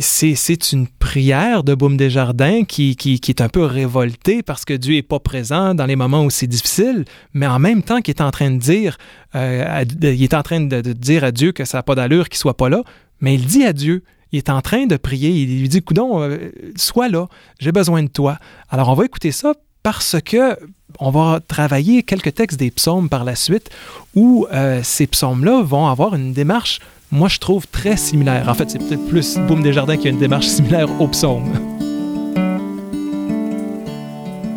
c'est 0.00 0.72
une 0.72 0.86
prière 0.86 1.64
de 1.64 1.74
Boom 1.74 1.96
Desjardins 1.96 2.64
qui, 2.64 2.96
qui, 2.96 3.20
qui 3.20 3.30
est 3.30 3.40
un 3.40 3.48
peu 3.48 3.64
révoltée 3.64 4.42
parce 4.42 4.64
que 4.64 4.73
Dieu 4.76 4.94
n'est 4.94 5.02
pas 5.02 5.18
présent 5.18 5.74
dans 5.74 5.86
les 5.86 5.96
moments 5.96 6.24
où 6.24 6.30
c'est 6.30 6.46
difficile, 6.46 7.04
mais 7.32 7.46
en 7.46 7.58
même 7.58 7.82
temps 7.82 8.00
qu'il 8.00 8.14
est 8.14 8.22
en 8.22 8.30
train 8.30 8.50
de 8.50 8.58
dire, 8.58 8.98
euh, 9.34 9.84
il 10.02 10.22
est 10.22 10.34
en 10.34 10.42
train 10.42 10.60
de, 10.60 10.80
dire 10.80 11.24
à 11.24 11.32
Dieu 11.32 11.52
que 11.52 11.64
ça 11.64 11.78
n'a 11.78 11.82
pas 11.82 11.94
d'allure 11.94 12.28
qu'il 12.28 12.38
soit 12.38 12.56
pas 12.56 12.68
là, 12.68 12.82
mais 13.20 13.34
il 13.34 13.46
dit 13.46 13.64
à 13.64 13.72
Dieu, 13.72 14.04
il 14.32 14.38
est 14.38 14.50
en 14.50 14.60
train 14.60 14.86
de 14.86 14.96
prier, 14.96 15.30
il 15.30 15.60
lui 15.60 15.68
dit, 15.68 15.82
coudon, 15.82 16.20
euh, 16.22 16.50
sois 16.76 17.08
là, 17.08 17.26
j'ai 17.60 17.72
besoin 17.72 18.02
de 18.02 18.08
toi. 18.08 18.38
Alors 18.68 18.88
on 18.88 18.94
va 18.94 19.04
écouter 19.04 19.32
ça 19.32 19.54
parce 19.82 20.16
que 20.24 20.56
on 21.00 21.10
va 21.10 21.40
travailler 21.46 22.02
quelques 22.02 22.34
textes 22.34 22.58
des 22.58 22.70
psaumes 22.70 23.08
par 23.08 23.24
la 23.24 23.34
suite 23.34 23.70
où 24.14 24.46
euh, 24.52 24.80
ces 24.82 25.06
psaumes-là 25.06 25.62
vont 25.62 25.86
avoir 25.88 26.14
une 26.14 26.32
démarche, 26.32 26.80
moi 27.10 27.28
je 27.28 27.38
trouve 27.38 27.66
très 27.68 27.96
similaire. 27.96 28.48
En 28.48 28.54
fait, 28.54 28.70
c'est 28.70 28.78
peut-être 28.78 29.06
plus 29.06 29.36
Boum 29.38 29.62
Desjardins 29.62 29.96
qui 29.96 30.08
a 30.08 30.10
une 30.10 30.18
démarche 30.18 30.46
similaire 30.46 30.88
aux 31.00 31.08
psaumes. 31.08 31.83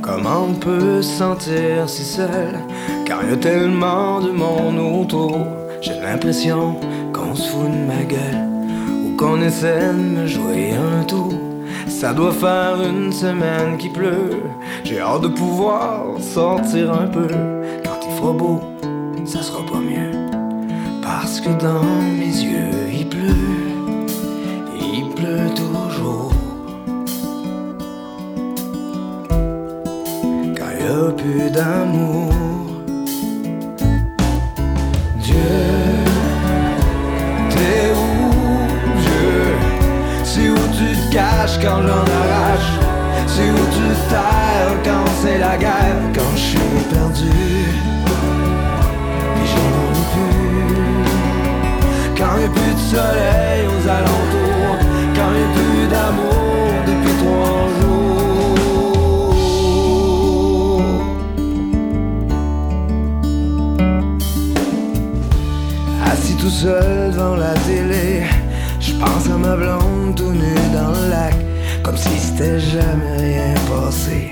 Comment 0.07 0.45
on 0.51 0.53
peut 0.53 1.01
se 1.01 1.17
sentir 1.17 1.89
si 1.89 2.05
seul 2.05 2.57
Car 3.05 3.27
y 3.29 3.33
a 3.33 3.35
tellement 3.35 4.21
de 4.21 4.31
monde 4.31 4.79
autour. 4.79 5.45
J'ai 5.81 5.99
l'impression 5.99 6.77
qu'on 7.11 7.35
se 7.35 7.49
fout 7.49 7.69
de 7.69 7.85
ma 7.85 8.03
gueule 8.03 8.47
Ou 9.03 9.17
qu'on 9.17 9.41
essaie 9.41 9.89
de 9.89 10.21
me 10.21 10.25
jouer 10.25 10.71
un 10.71 11.03
tour. 11.03 11.33
Ça 11.89 12.13
doit 12.13 12.31
faire 12.31 12.77
une 12.89 13.11
semaine 13.11 13.77
qu'il 13.77 13.91
pleut. 13.91 14.43
J'ai 14.85 15.01
hâte 15.01 15.23
de 15.23 15.27
pouvoir 15.27 16.05
sortir 16.21 16.93
un 16.93 17.07
peu. 17.07 17.27
Quand 17.83 17.99
il 18.09 18.15
fera 18.15 18.31
beau, 18.31 18.61
ça 19.25 19.41
sera 19.41 19.59
pas 19.65 19.79
mieux 19.79 20.11
Parce 21.01 21.41
que 21.41 21.49
dans 21.49 21.83
mes 22.17 22.43
yeux 22.45 22.87
il 22.97 23.09
pleut. 23.09 23.35
Il 24.79 25.09
pleut 25.15 25.53
toujours 25.53 25.96
plus 31.15 31.49
d'amour. 31.51 32.33
Dieu, 35.17 35.35
t'es 37.49 37.91
où, 37.93 38.31
Dieu? 39.01 39.39
C'est 40.23 40.49
où 40.49 40.55
tu 40.77 40.89
te 40.95 41.05
caches 41.13 41.57
quand 41.61 41.81
j'en 41.81 42.05
arrache? 42.21 42.73
C'est 43.27 43.49
où 43.51 43.65
tu 43.75 43.87
te 43.93 44.09
quand 44.83 45.07
c'est 45.21 45.39
la 45.39 45.57
guerre? 45.57 46.01
Quand 46.13 46.33
je 46.35 46.39
suis 46.39 46.83
perdu, 46.91 47.37
et 49.39 49.45
j'en 49.51 49.69
ai 49.91 50.03
plus. 50.13 51.05
Quand 52.17 52.33
il 52.35 52.39
n'y 52.39 52.45
a 52.45 52.49
plus 52.49 52.73
de 52.73 52.83
soleil 52.95 53.61
aux 53.67 53.85
alentours, 53.87 54.16
tout 66.47 66.53
seul 66.53 67.11
devant 67.11 67.35
la 67.35 67.53
télé. 67.67 68.23
Je 68.79 68.93
pense 68.93 69.25
à 69.29 69.37
ma 69.37 69.53
blonde 69.57 70.15
tout 70.15 70.31
nue 70.31 70.67
dans 70.73 70.91
le 70.97 71.09
lac, 71.09 71.35
comme 71.83 71.97
si 71.97 72.17
c'était 72.17 72.57
jamais 72.57 73.17
rien 73.17 73.53
passé. 73.67 74.29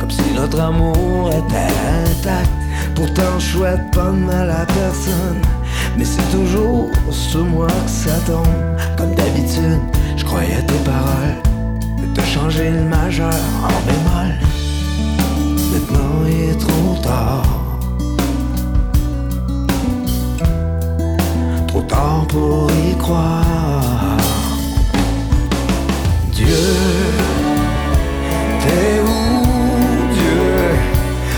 Comme 0.00 0.10
si 0.10 0.32
notre 0.34 0.58
amour 0.58 1.28
était 1.28 1.74
intact. 2.06 2.50
Pourtant, 2.94 3.38
je 3.38 3.46
souhaite 3.52 3.90
pas 3.90 4.10
de 4.10 4.24
mal 4.30 4.50
à 4.50 4.64
personne. 4.64 5.42
Mais 5.98 6.04
c'est 6.06 6.30
toujours 6.30 6.88
sur 7.10 7.44
moi 7.44 7.66
que 7.66 7.90
ça 7.90 8.16
tombe. 8.26 8.46
Comme 8.96 9.14
d'habitude, 9.14 9.82
je 10.16 10.24
croyais 10.24 10.62
tes 10.66 10.82
paroles. 10.90 11.36
De 12.14 12.22
changer 12.22 12.70
le 12.70 12.84
majeur 12.84 13.40
en 13.64 13.78
bémol. 13.86 14.34
Maintenant, 15.72 16.26
il 16.26 16.50
est 16.52 16.58
trop 16.58 16.96
tard. 17.02 17.69
Pour 22.28 22.70
y 22.70 22.96
croire. 22.96 24.16
Dieu, 26.32 26.46
t'es 28.60 29.00
où, 29.00 30.14
Dieu? 30.14 30.52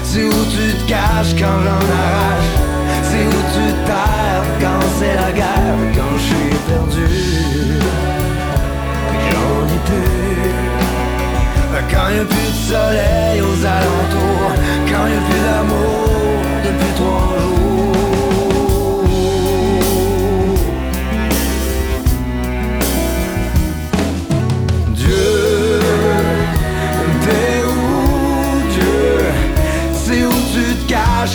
C'est 0.04 0.24
où 0.24 0.44
tu 0.50 0.74
te 0.74 0.88
caches 0.88 1.34
quand 1.38 1.58
j'en 1.64 1.82
arrache? 1.96 2.52
C'est 3.02 3.26
où 3.26 3.40
tu 3.54 3.66
terres 3.86 4.48
quand 4.60 4.82
c'est 4.98 5.14
la 5.14 5.32
guerre? 5.32 5.78
Quand 5.94 6.14
je 6.16 6.22
suis 6.22 6.54
perdu, 6.68 7.08
j'en 9.30 9.66
ai 9.66 9.80
plus. 9.86 10.50
Quand 11.90 12.08
y 12.08 12.20
a 12.20 12.24
plus 12.24 12.50
de 12.52 12.60
soleil 12.72 13.40
aux 13.40 13.60
alentours, 13.66 14.52
quand 14.86 15.06
y 15.06 15.08
a 15.12 15.20
plus 15.28 15.42
d'amour 15.46 16.08
depuis 16.64 16.92
trois 16.96 17.38
jours. 17.40 17.51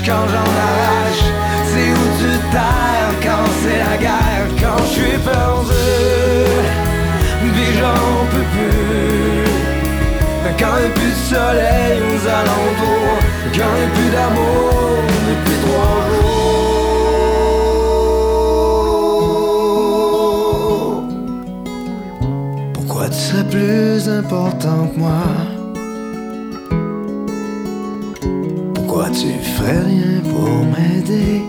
Quand 0.08 0.26
j'en 0.32 0.50
arrache? 0.64 1.26
C'est 1.70 1.90
où 1.92 2.06
tu 2.20 2.32
terres 2.56 3.16
quand 3.22 3.48
c'est 3.62 3.80
la 3.88 3.96
guerre? 3.98 4.48
Quand 4.62 4.80
je 4.86 4.92
suis 4.96 5.18
perdu, 5.20 5.88
puis 7.54 7.70
j'en 7.80 8.26
peux 8.32 8.48
plus. 8.54 8.78
Quand 10.60 10.78
y'a 10.82 10.90
plus 10.90 11.16
de 11.20 11.24
soleil 11.36 11.98
aux 12.10 12.24
alentours, 12.40 13.20
quand 13.54 13.74
y'a 13.80 13.90
plus 13.96 14.10
d'amour 14.16 14.72
depuis 15.30 15.58
trois 15.66 16.00
jours. 16.10 16.58
Pourquoi 22.74 23.06
tu 23.10 23.20
serais 23.20 23.48
plus 23.50 24.10
important 24.10 24.80
que 24.88 24.98
moi? 25.00 25.24
Pourquoi 28.74 29.06
tu 29.10 29.28
ferais 29.58 29.80
rien 29.80 30.22
pour 30.22 30.66
m'aider? 30.74 31.42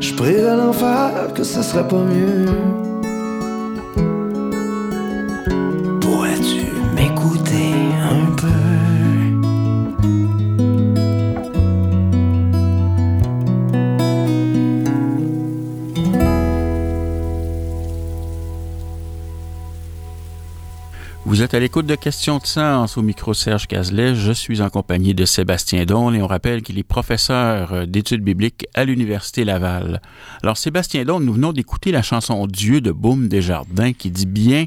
Je 0.00 0.14
prie 0.14 0.40
à 0.40 0.56
l'enfer 0.56 1.32
que 1.34 1.42
ça 1.42 1.62
serait 1.62 1.88
pas 1.88 2.04
mieux. 2.04 2.83
Vous 21.34 21.42
êtes 21.42 21.54
à 21.54 21.58
l'écoute 21.58 21.86
de 21.86 21.96
Questions 21.96 22.38
de 22.38 22.46
sens 22.46 22.96
au 22.96 23.02
micro 23.02 23.34
Serge 23.34 23.66
Cazelet. 23.66 24.14
Je 24.14 24.30
suis 24.30 24.62
en 24.62 24.70
compagnie 24.70 25.14
de 25.14 25.24
Sébastien 25.24 25.84
Donne 25.84 26.14
et 26.14 26.22
on 26.22 26.28
rappelle 26.28 26.62
qu'il 26.62 26.78
est 26.78 26.84
professeur 26.84 27.88
d'études 27.88 28.22
bibliques 28.22 28.68
à 28.72 28.84
l'Université 28.84 29.44
Laval. 29.44 30.00
Alors, 30.44 30.56
Sébastien 30.56 31.04
Donne, 31.04 31.24
nous 31.24 31.32
venons 31.32 31.52
d'écouter 31.52 31.90
la 31.90 32.02
chanson 32.02 32.46
Dieu 32.46 32.80
de 32.80 32.92
Baume 32.92 33.26
Desjardins 33.26 33.92
qui 33.92 34.12
dit 34.12 34.26
bien 34.26 34.66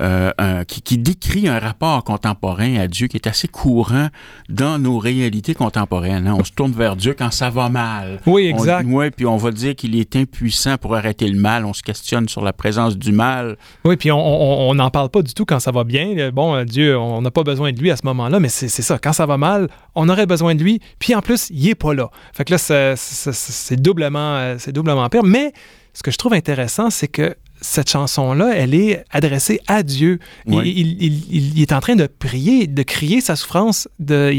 euh, 0.00 0.30
un, 0.38 0.64
qui, 0.64 0.82
qui, 0.82 0.98
décrit 0.98 1.48
un 1.48 1.58
rapport 1.58 2.04
contemporain 2.04 2.76
à 2.76 2.88
Dieu 2.88 3.06
qui 3.06 3.16
est 3.16 3.26
assez 3.26 3.48
courant 3.48 4.08
dans 4.48 4.78
nos 4.78 4.98
réalités 4.98 5.54
contemporaines. 5.54 6.26
Hein. 6.26 6.36
On 6.38 6.44
se 6.44 6.52
tourne 6.52 6.72
vers 6.72 6.96
Dieu 6.96 7.14
quand 7.18 7.30
ça 7.30 7.50
va 7.50 7.68
mal. 7.68 8.20
Oui, 8.26 8.46
exact. 8.46 8.86
Oui, 8.88 9.10
puis 9.10 9.26
on 9.26 9.36
va 9.36 9.50
dire 9.50 9.74
qu'il 9.74 9.98
est 9.98 10.16
impuissant 10.16 10.76
pour 10.76 10.94
arrêter 10.94 11.28
le 11.28 11.38
mal. 11.38 11.64
On 11.64 11.72
se 11.72 11.82
questionne 11.82 12.28
sur 12.28 12.42
la 12.42 12.52
présence 12.52 12.96
du 12.96 13.12
mal. 13.12 13.56
Oui, 13.84 13.96
puis 13.96 14.10
on 14.12 14.74
n'en 14.74 14.90
parle 14.90 15.08
pas 15.08 15.22
du 15.22 15.34
tout 15.34 15.44
quand 15.44 15.60
ça 15.60 15.70
va 15.70 15.84
bien. 15.84 16.30
Bon, 16.30 16.64
Dieu, 16.64 16.98
on 16.98 17.22
n'a 17.22 17.30
pas 17.30 17.42
besoin 17.42 17.72
de 17.72 17.80
lui 17.80 17.90
à 17.90 17.96
ce 17.96 18.04
moment-là, 18.04 18.40
mais 18.40 18.48
c'est 18.48 18.68
ça. 18.68 18.98
Quand 18.98 19.12
ça 19.12 19.26
va 19.26 19.36
mal, 19.36 19.68
on 19.94 20.08
aurait 20.08 20.26
besoin 20.26 20.54
de 20.54 20.62
lui. 20.62 20.80
Puis 20.98 21.14
en 21.14 21.22
plus, 21.22 21.48
il 21.50 21.64
n'est 21.64 21.74
pas 21.74 21.94
là. 21.94 22.10
Fait 22.32 22.44
que 22.44 22.54
là, 22.54 22.96
c'est 22.96 23.80
doublement, 23.80 24.56
doublement 24.68 25.08
pire. 25.08 25.24
Mais 25.24 25.52
ce 25.92 26.02
que 26.02 26.10
je 26.10 26.18
trouve 26.18 26.34
intéressant, 26.34 26.90
c'est 26.90 27.08
que 27.08 27.34
cette 27.60 27.90
chanson-là, 27.90 28.52
elle 28.54 28.74
est 28.74 29.04
adressée 29.10 29.60
à 29.66 29.82
Dieu. 29.82 30.18
Oui. 30.46 30.62
Il, 30.64 31.02
il, 31.02 31.14
il, 31.30 31.58
il, 31.58 31.62
est 31.62 31.72
en 31.72 31.80
train 31.80 31.96
de 31.96 32.06
prier, 32.06 32.66
de 32.66 32.82
crier 32.82 33.20
sa 33.20 33.36
souffrance, 33.36 33.88
de 33.98 34.32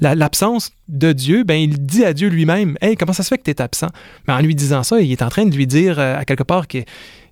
l'absence 0.00 0.72
de 0.88 1.12
Dieu. 1.12 1.44
Ben, 1.44 1.54
il 1.54 1.78
dit 1.84 2.04
à 2.04 2.12
Dieu 2.12 2.28
lui-même, 2.28 2.76
Hey, 2.80 2.96
comment 2.96 3.12
ça 3.12 3.22
se 3.22 3.28
fait 3.28 3.38
que 3.38 3.44
tu 3.44 3.50
es 3.50 3.60
absent? 3.60 3.88
Mais 4.26 4.34
en 4.34 4.40
lui 4.40 4.54
disant 4.54 4.82
ça, 4.82 5.00
il 5.00 5.12
est 5.12 5.22
en 5.22 5.28
train 5.28 5.46
de 5.46 5.54
lui 5.54 5.66
dire 5.66 5.98
à 5.98 6.24
quelque 6.24 6.42
part 6.42 6.66
qu'il 6.66 6.84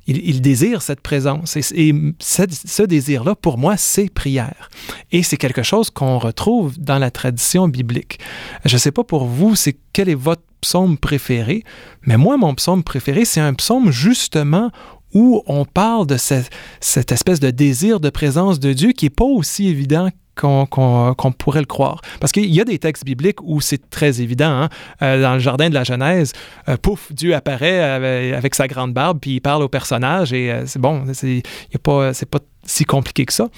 il, 0.06 0.40
désire 0.40 0.82
cette 0.82 1.00
présence. 1.00 1.56
Et, 1.56 1.94
ce 2.20 2.82
désir-là, 2.82 3.34
pour 3.34 3.58
moi, 3.58 3.76
c'est 3.76 4.08
prière. 4.08 4.70
Et 5.12 5.22
c'est 5.22 5.36
quelque 5.36 5.62
chose 5.62 5.90
qu'on 5.90 6.18
retrouve 6.18 6.78
dans 6.78 6.98
la 6.98 7.10
tradition 7.10 7.68
biblique. 7.68 8.18
Je 8.64 8.74
ne 8.74 8.78
sais 8.78 8.92
pas 8.92 9.04
pour 9.04 9.26
vous, 9.26 9.54
c'est 9.54 9.76
quel 9.92 10.08
est 10.08 10.14
votre 10.14 10.42
psaume 10.60 10.98
préféré, 10.98 11.62
mais 12.02 12.16
moi, 12.16 12.36
mon 12.36 12.54
psaume 12.54 12.82
préféré, 12.82 13.24
c'est 13.24 13.40
un 13.40 13.54
psaume 13.54 13.92
justement 13.92 14.70
où 15.14 15.42
on 15.46 15.64
parle 15.64 16.06
de 16.06 16.16
cette, 16.16 17.12
espèce 17.12 17.40
de 17.40 17.50
désir 17.50 18.00
de 18.00 18.10
présence 18.10 18.60
de 18.60 18.72
Dieu 18.72 18.92
qui 18.92 19.06
n'est 19.06 19.10
pas 19.10 19.24
aussi 19.24 19.68
évident 19.68 20.10
qu'on 20.36 20.66
qu 20.66 20.80
qu 21.16 21.30
pourrait 21.36 21.60
le 21.60 21.66
croire. 21.66 22.00
Parce 22.20 22.32
qu'il 22.32 22.46
y 22.46 22.60
a 22.60 22.64
des 22.64 22.78
textes 22.78 23.04
bibliques 23.04 23.42
où 23.42 23.60
c'est 23.60 23.90
très 23.90 24.20
évident. 24.20 24.50
Hein? 24.50 24.68
Euh, 25.02 25.20
dans 25.20 25.34
le 25.34 25.40
jardin 25.40 25.68
de 25.68 25.74
la 25.74 25.84
Genèse, 25.84 26.32
euh, 26.68 26.76
pouf, 26.76 27.12
Dieu 27.12 27.34
apparaît 27.34 27.80
avec, 27.80 28.34
avec, 28.34 28.54
sa 28.54 28.68
grande 28.68 28.92
barbe, 28.92 29.18
puis 29.20 29.32
il 29.32 29.40
parle 29.40 29.62
au 29.62 29.68
personnage, 29.68 30.32
et 30.32 30.52
euh, 30.52 30.66
c'est 30.66 30.78
bon, 30.78 31.04
c'est 31.12 31.42
pas, 31.82 32.12
pas 32.30 32.38
si 32.64 32.84
compliqué 32.84 33.24
que 33.26 33.32
ça. 33.32 33.48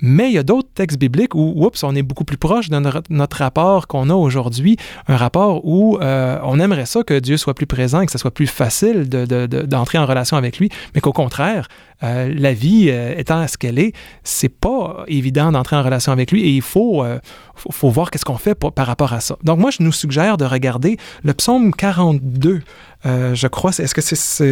Mais 0.00 0.28
il 0.28 0.34
y 0.34 0.38
a 0.38 0.42
d'autres 0.42 0.68
textes 0.74 0.98
bibliques 0.98 1.34
où, 1.34 1.54
oups, 1.56 1.82
on 1.82 1.94
est 1.94 2.02
beaucoup 2.02 2.24
plus 2.24 2.36
proche 2.36 2.68
de 2.68 2.78
notre, 2.78 3.36
rapport 3.36 3.86
qu'on 3.86 4.10
a 4.10 4.14
aujourd'hui, 4.14 4.76
un 5.08 5.16
rapport 5.16 5.64
où 5.64 5.98
euh, 6.00 6.38
on 6.42 6.60
aimerait 6.60 6.86
ça 6.86 7.02
que 7.02 7.18
Dieu 7.18 7.36
soit 7.36 7.54
plus 7.54 7.66
présent 7.66 8.04
que 8.04 8.12
ce 8.12 8.18
soit 8.18 8.30
plus 8.30 8.46
facile 8.46 9.08
d'entrer 9.08 9.46
de, 9.48 9.66
de, 9.66 9.98
en 9.98 10.06
relation 10.06 10.36
avec 10.36 10.58
lui, 10.58 10.70
mais 10.94 11.00
qu'au 11.00 11.12
contraire, 11.12 11.68
euh, 12.02 12.32
la 12.34 12.52
vie 12.52 12.88
euh, 12.90 13.14
étant 13.16 13.46
ce 13.48 13.56
qu'elle 13.56 13.78
est, 13.78 13.92
c'est 14.22 14.48
pas 14.48 15.04
évident 15.08 15.52
d'entrer 15.52 15.76
en 15.76 15.82
relation 15.82 16.12
avec 16.12 16.30
lui 16.30 16.42
et 16.42 16.50
il 16.50 16.62
faut, 16.62 17.02
euh, 17.02 17.18
faut, 17.54 17.72
faut, 17.72 17.90
voir 17.90 18.10
qu'est-ce 18.10 18.24
qu'on 18.24 18.36
fait 18.36 18.54
pour, 18.54 18.72
par 18.72 18.86
rapport 18.86 19.12
à 19.12 19.20
ça. 19.20 19.36
Donc 19.44 19.58
moi, 19.58 19.70
je 19.70 19.82
nous 19.82 19.92
suggère 19.92 20.36
de 20.36 20.44
regarder 20.44 20.98
le 21.24 21.32
psaume 21.32 21.72
42. 21.72 22.62
je 23.04 23.46
crois, 23.46 23.70
est-ce 23.70 23.94
que 23.94 24.02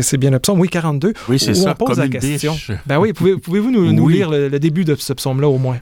c'est 0.02 0.18
bien 0.18 0.30
le 0.30 0.38
psaume? 0.38 0.58
Oui, 0.60 0.68
42. 0.68 1.12
Oui, 1.28 1.38
c'est 1.38 1.54
ça. 1.54 1.74
On 1.78 1.84
pose 1.84 1.98
la 1.98 2.08
question. 2.08 2.52
Biche. 2.52 2.70
Ben 2.86 2.98
oui, 2.98 3.12
pouvez-vous 3.12 3.40
pouvez 3.40 3.60
nous, 3.60 4.08
lire 4.08 4.30
le, 4.30 4.48
le, 4.48 4.58
début 4.58 4.84
de 4.84 4.94
ce 4.94 5.12
psaume-là 5.12 5.48
au 5.48 5.58
moins? 5.58 5.78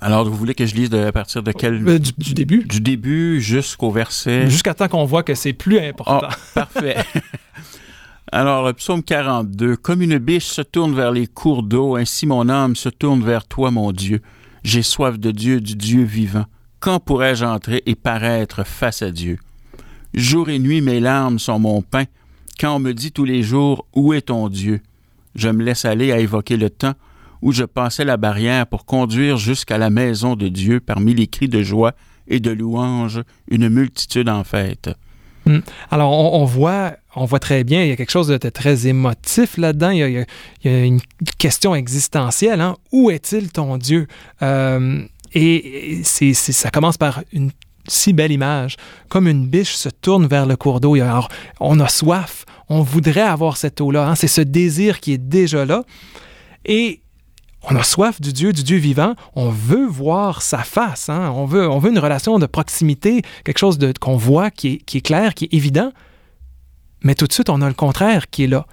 Alors, 0.00 0.28
vous 0.28 0.36
voulez 0.36 0.54
que 0.54 0.66
je 0.66 0.74
lise 0.74 0.90
de, 0.90 0.98
à 0.98 1.12
partir 1.12 1.42
de 1.42 1.52
quel... 1.52 1.86
Euh, 1.88 1.98
du, 1.98 2.12
du, 2.18 2.34
début? 2.34 2.64
Du 2.64 2.80
début 2.80 3.40
jusqu'au 3.40 3.90
verset... 3.90 4.48
Jusqu'à 4.50 4.74
temps 4.74 4.88
qu'on 4.88 5.06
voit 5.06 5.22
que 5.22 5.34
c'est 5.34 5.54
plus 5.54 5.78
important. 5.78 6.28
Oh, 6.30 6.50
parfait. 6.54 6.96
Alors, 8.32 8.66
le 8.66 8.72
psaume 8.72 9.04
42. 9.04 9.76
Comme 9.76 10.02
une 10.02 10.18
biche 10.18 10.46
se 10.46 10.62
tourne 10.62 10.94
vers 10.94 11.12
les 11.12 11.28
cours 11.28 11.62
d'eau, 11.62 11.94
ainsi 11.94 12.26
mon 12.26 12.48
âme 12.48 12.74
se 12.74 12.88
tourne 12.88 13.22
vers 13.22 13.46
toi, 13.46 13.70
mon 13.70 13.92
Dieu. 13.92 14.20
J'ai 14.64 14.82
soif 14.82 15.16
de 15.16 15.30
Dieu, 15.30 15.60
du 15.60 15.76
Dieu 15.76 16.02
vivant. 16.02 16.44
Quand 16.80 16.98
pourrais-je 16.98 17.44
entrer 17.44 17.84
et 17.86 17.94
paraître 17.94 18.66
face 18.66 19.02
à 19.02 19.12
Dieu? 19.12 19.38
Jour 20.12 20.48
et 20.48 20.58
nuit, 20.58 20.80
mes 20.80 20.98
larmes 20.98 21.38
sont 21.38 21.60
mon 21.60 21.82
pain. 21.82 22.04
Quand 22.58 22.74
on 22.74 22.78
me 22.80 22.94
dit 22.94 23.12
tous 23.12 23.24
les 23.24 23.44
jours, 23.44 23.86
où 23.94 24.12
est 24.12 24.22
ton 24.22 24.48
Dieu? 24.48 24.80
Je 25.36 25.48
me 25.48 25.62
laisse 25.62 25.84
aller 25.84 26.10
à 26.10 26.18
évoquer 26.18 26.56
le 26.56 26.70
temps 26.70 26.94
où 27.42 27.52
je 27.52 27.64
passais 27.64 28.04
la 28.04 28.16
barrière 28.16 28.66
pour 28.66 28.86
conduire 28.86 29.36
jusqu'à 29.36 29.78
la 29.78 29.90
maison 29.90 30.34
de 30.34 30.48
Dieu 30.48 30.80
parmi 30.80 31.14
les 31.14 31.28
cris 31.28 31.48
de 31.48 31.62
joie 31.62 31.92
et 32.26 32.40
de 32.40 32.50
louange, 32.50 33.22
une 33.48 33.68
multitude 33.68 34.28
en 34.28 34.42
fête. 34.42 34.90
Hum. 35.46 35.62
Alors, 35.90 36.10
on, 36.10 36.44
voit, 36.44 36.96
on 37.14 37.24
voit 37.24 37.38
très 37.38 37.62
bien, 37.62 37.82
il 37.82 37.88
y 37.88 37.92
a 37.92 37.96
quelque 37.96 38.10
chose 38.10 38.28
de 38.28 38.36
très 38.36 38.86
émotif 38.88 39.56
là-dedans. 39.56 39.90
Il, 39.90 40.26
y 40.64 40.68
a 40.68 40.84
une 40.84 41.00
question 41.38 41.74
existentielle. 41.74 42.60
Hein? 42.60 42.76
Où 42.92 43.10
est-il 43.10 43.52
ton 43.52 43.76
Dieu? 43.76 44.08
Euh, 44.42 45.02
et 45.32 46.02
ça 46.02 46.70
commence 46.70 46.96
par 46.96 47.22
une 47.32 47.50
si 47.88 48.12
belle 48.12 48.32
image. 48.32 48.76
Comme 49.08 49.28
une 49.28 49.46
biche 49.46 49.74
se 49.74 49.88
tourne 49.88 50.26
vers 50.26 50.46
le 50.46 50.56
cours 50.56 50.80
d'eau. 50.80 50.96
Alors, 50.96 51.28
on 51.60 51.78
a 51.80 51.88
soif. 51.88 52.44
On 52.68 52.82
voudrait 52.82 53.20
avoir 53.20 53.56
cette 53.56 53.80
eau-là. 53.80 54.08
Hein? 54.08 54.14
C'est 54.14 54.28
ce 54.28 54.40
désir 54.40 55.00
qui 55.00 55.12
est 55.12 55.18
déjà 55.18 55.64
là. 55.64 55.84
Et 56.64 57.00
on 57.68 57.76
a 57.76 57.82
soif 57.82 58.20
du 58.20 58.32
Dieu, 58.32 58.52
du 58.52 58.62
Dieu 58.62 58.76
vivant. 58.78 59.14
On 59.34 59.50
veut 59.50 59.86
voir 59.86 60.40
sa 60.42 60.58
face. 60.58 61.08
Hein? 61.08 61.32
On, 61.34 61.46
veut, 61.46 61.68
on 61.68 61.78
veut 61.78 61.90
une 61.90 61.98
relation 61.98 62.38
de 62.38 62.46
proximité, 62.46 63.22
quelque 63.44 63.58
chose 63.58 63.78
qu'on 64.00 64.16
voit 64.16 64.50
qui 64.50 64.68
est, 64.68 64.76
qui 64.78 64.98
est 64.98 65.00
clair, 65.02 65.34
qui 65.34 65.44
est 65.46 65.54
évident. 65.54 65.92
Mais 67.02 67.14
tout 67.14 67.26
de 67.26 67.32
suite, 67.32 67.50
on 67.50 67.60
a 67.62 67.68
le 67.68 67.74
contraire 67.74 68.30
qui 68.30 68.44
est 68.44 68.48
là. 68.48 68.66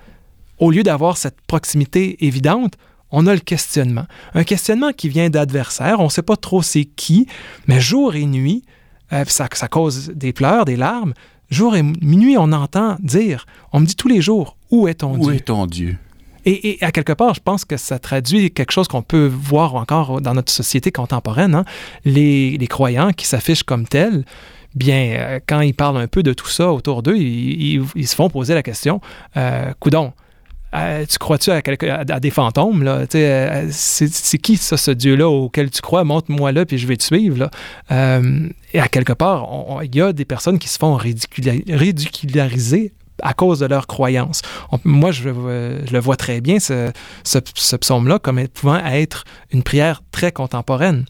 Au 0.59 0.71
lieu 0.71 0.83
d'avoir 0.83 1.17
cette 1.17 1.41
proximité 1.41 2.25
évidente, 2.25 2.75
on 3.11 3.27
a 3.27 3.33
le 3.33 3.39
questionnement. 3.39 4.05
Un 4.33 4.43
questionnement 4.43 4.91
qui 4.91 5.09
vient 5.09 5.29
d'adversaires. 5.29 5.99
On 5.99 6.05
ne 6.05 6.09
sait 6.09 6.21
pas 6.21 6.37
trop 6.37 6.61
c'est 6.61 6.85
qui, 6.85 7.27
mais 7.67 7.79
jour 7.79 8.15
et 8.15 8.25
nuit, 8.25 8.63
euh, 9.11 9.23
ça, 9.27 9.47
ça, 9.53 9.67
cause 9.67 10.11
des 10.15 10.33
pleurs, 10.33 10.65
des 10.65 10.75
larmes. 10.75 11.13
jour 11.49 11.75
et 11.75 11.83
minuit, 11.83 12.37
on 12.37 12.51
entend 12.51 12.95
dire, 13.01 13.45
on 13.71 13.79
me 13.79 13.85
dit 13.85 13.95
tous 13.95 14.07
les 14.07 14.21
jours, 14.21 14.57
où 14.71 14.87
est 14.87 14.95
ton 14.95 15.15
Où 15.15 15.25
Dieu? 15.25 15.33
est 15.35 15.45
ton 15.45 15.65
Dieu? 15.67 15.97
Et, 16.45 16.77
à 16.81 16.91
quelque 16.91 17.13
part, 17.13 17.33
je 17.33 17.39
pense 17.39 17.65
que 17.65 17.77
ça 17.77 17.99
traduit 17.99 18.51
quelque 18.51 18.71
chose 18.71 18.87
qu'on 18.87 19.01
peut 19.01 19.27
voir 19.27 19.75
encore 19.75 20.21
dans 20.21 20.33
notre 20.33 20.51
société 20.51 20.91
contemporaine. 20.91 21.55
hein. 21.55 21.65
Les, 22.05 22.67
croyants 22.69 23.11
qui 23.11 23.25
s'affichent 23.27 23.63
comme 23.63 23.87
tels, 23.87 24.25
bien, 24.75 25.15
euh, 25.17 25.39
quand 25.47 25.61
ils 25.61 25.73
parlent 25.73 25.97
un 25.97 26.07
peu 26.07 26.23
de 26.23 26.33
tout 26.33 26.47
ça 26.47 26.71
autour 26.71 27.03
d'eux, 27.03 27.17
ils, 27.17 28.07
se 28.07 28.15
font 28.15 28.29
poser 28.29 28.53
la 28.53 28.63
question, 28.63 28.99
euh, 29.37 29.71
coudon, 29.79 30.13
euh, 30.75 31.05
tu 31.07 31.19
crois-tu 31.19 31.51
à, 31.51 31.61
des 32.19 32.31
fantômes? 32.31 32.83
Là? 32.83 33.05
Euh, 33.13 33.67
C'est 33.69 34.37
qui 34.39 34.57
ça, 34.57 34.75
ce 34.75 34.89
Dieu-là 34.89 35.29
auquel 35.29 35.69
tu 35.69 35.81
crois? 35.81 36.03
Montre-moi 36.03 36.51
là, 36.51 36.65
puis 36.65 36.79
je 36.79 36.87
vais 36.87 36.97
te 36.97 37.03
suivre. 37.03 37.49
Et 37.91 38.79
à 38.79 38.87
quelque 38.87 39.13
part, 39.13 39.47
il 39.83 39.95
y 39.95 40.01
a 40.01 40.13
des 40.13 40.25
personnes 40.25 40.57
qui 40.57 40.67
se 40.67 40.79
font 40.79 40.97
ridicula- 40.97 41.63
ridiculariser 41.75 42.91
à 43.21 43.33
cause 43.33 43.59
de 43.59 43.65
leurs 43.65 43.87
croyances. 43.87 44.41
Moi, 44.83 45.11
je, 45.11 45.29
euh, 45.29 45.85
je 45.85 45.93
le 45.93 45.99
vois 45.99 46.15
très 46.15 46.41
bien, 46.41 46.59
ce, 46.59 46.91
psaume-là, 47.77 48.19
comme 48.19 48.47
pouvant 48.47 48.77
être 48.77 49.25
une 49.51 49.63
prière 49.63 50.01
très 50.11 50.31
contemporaine. 50.31 51.05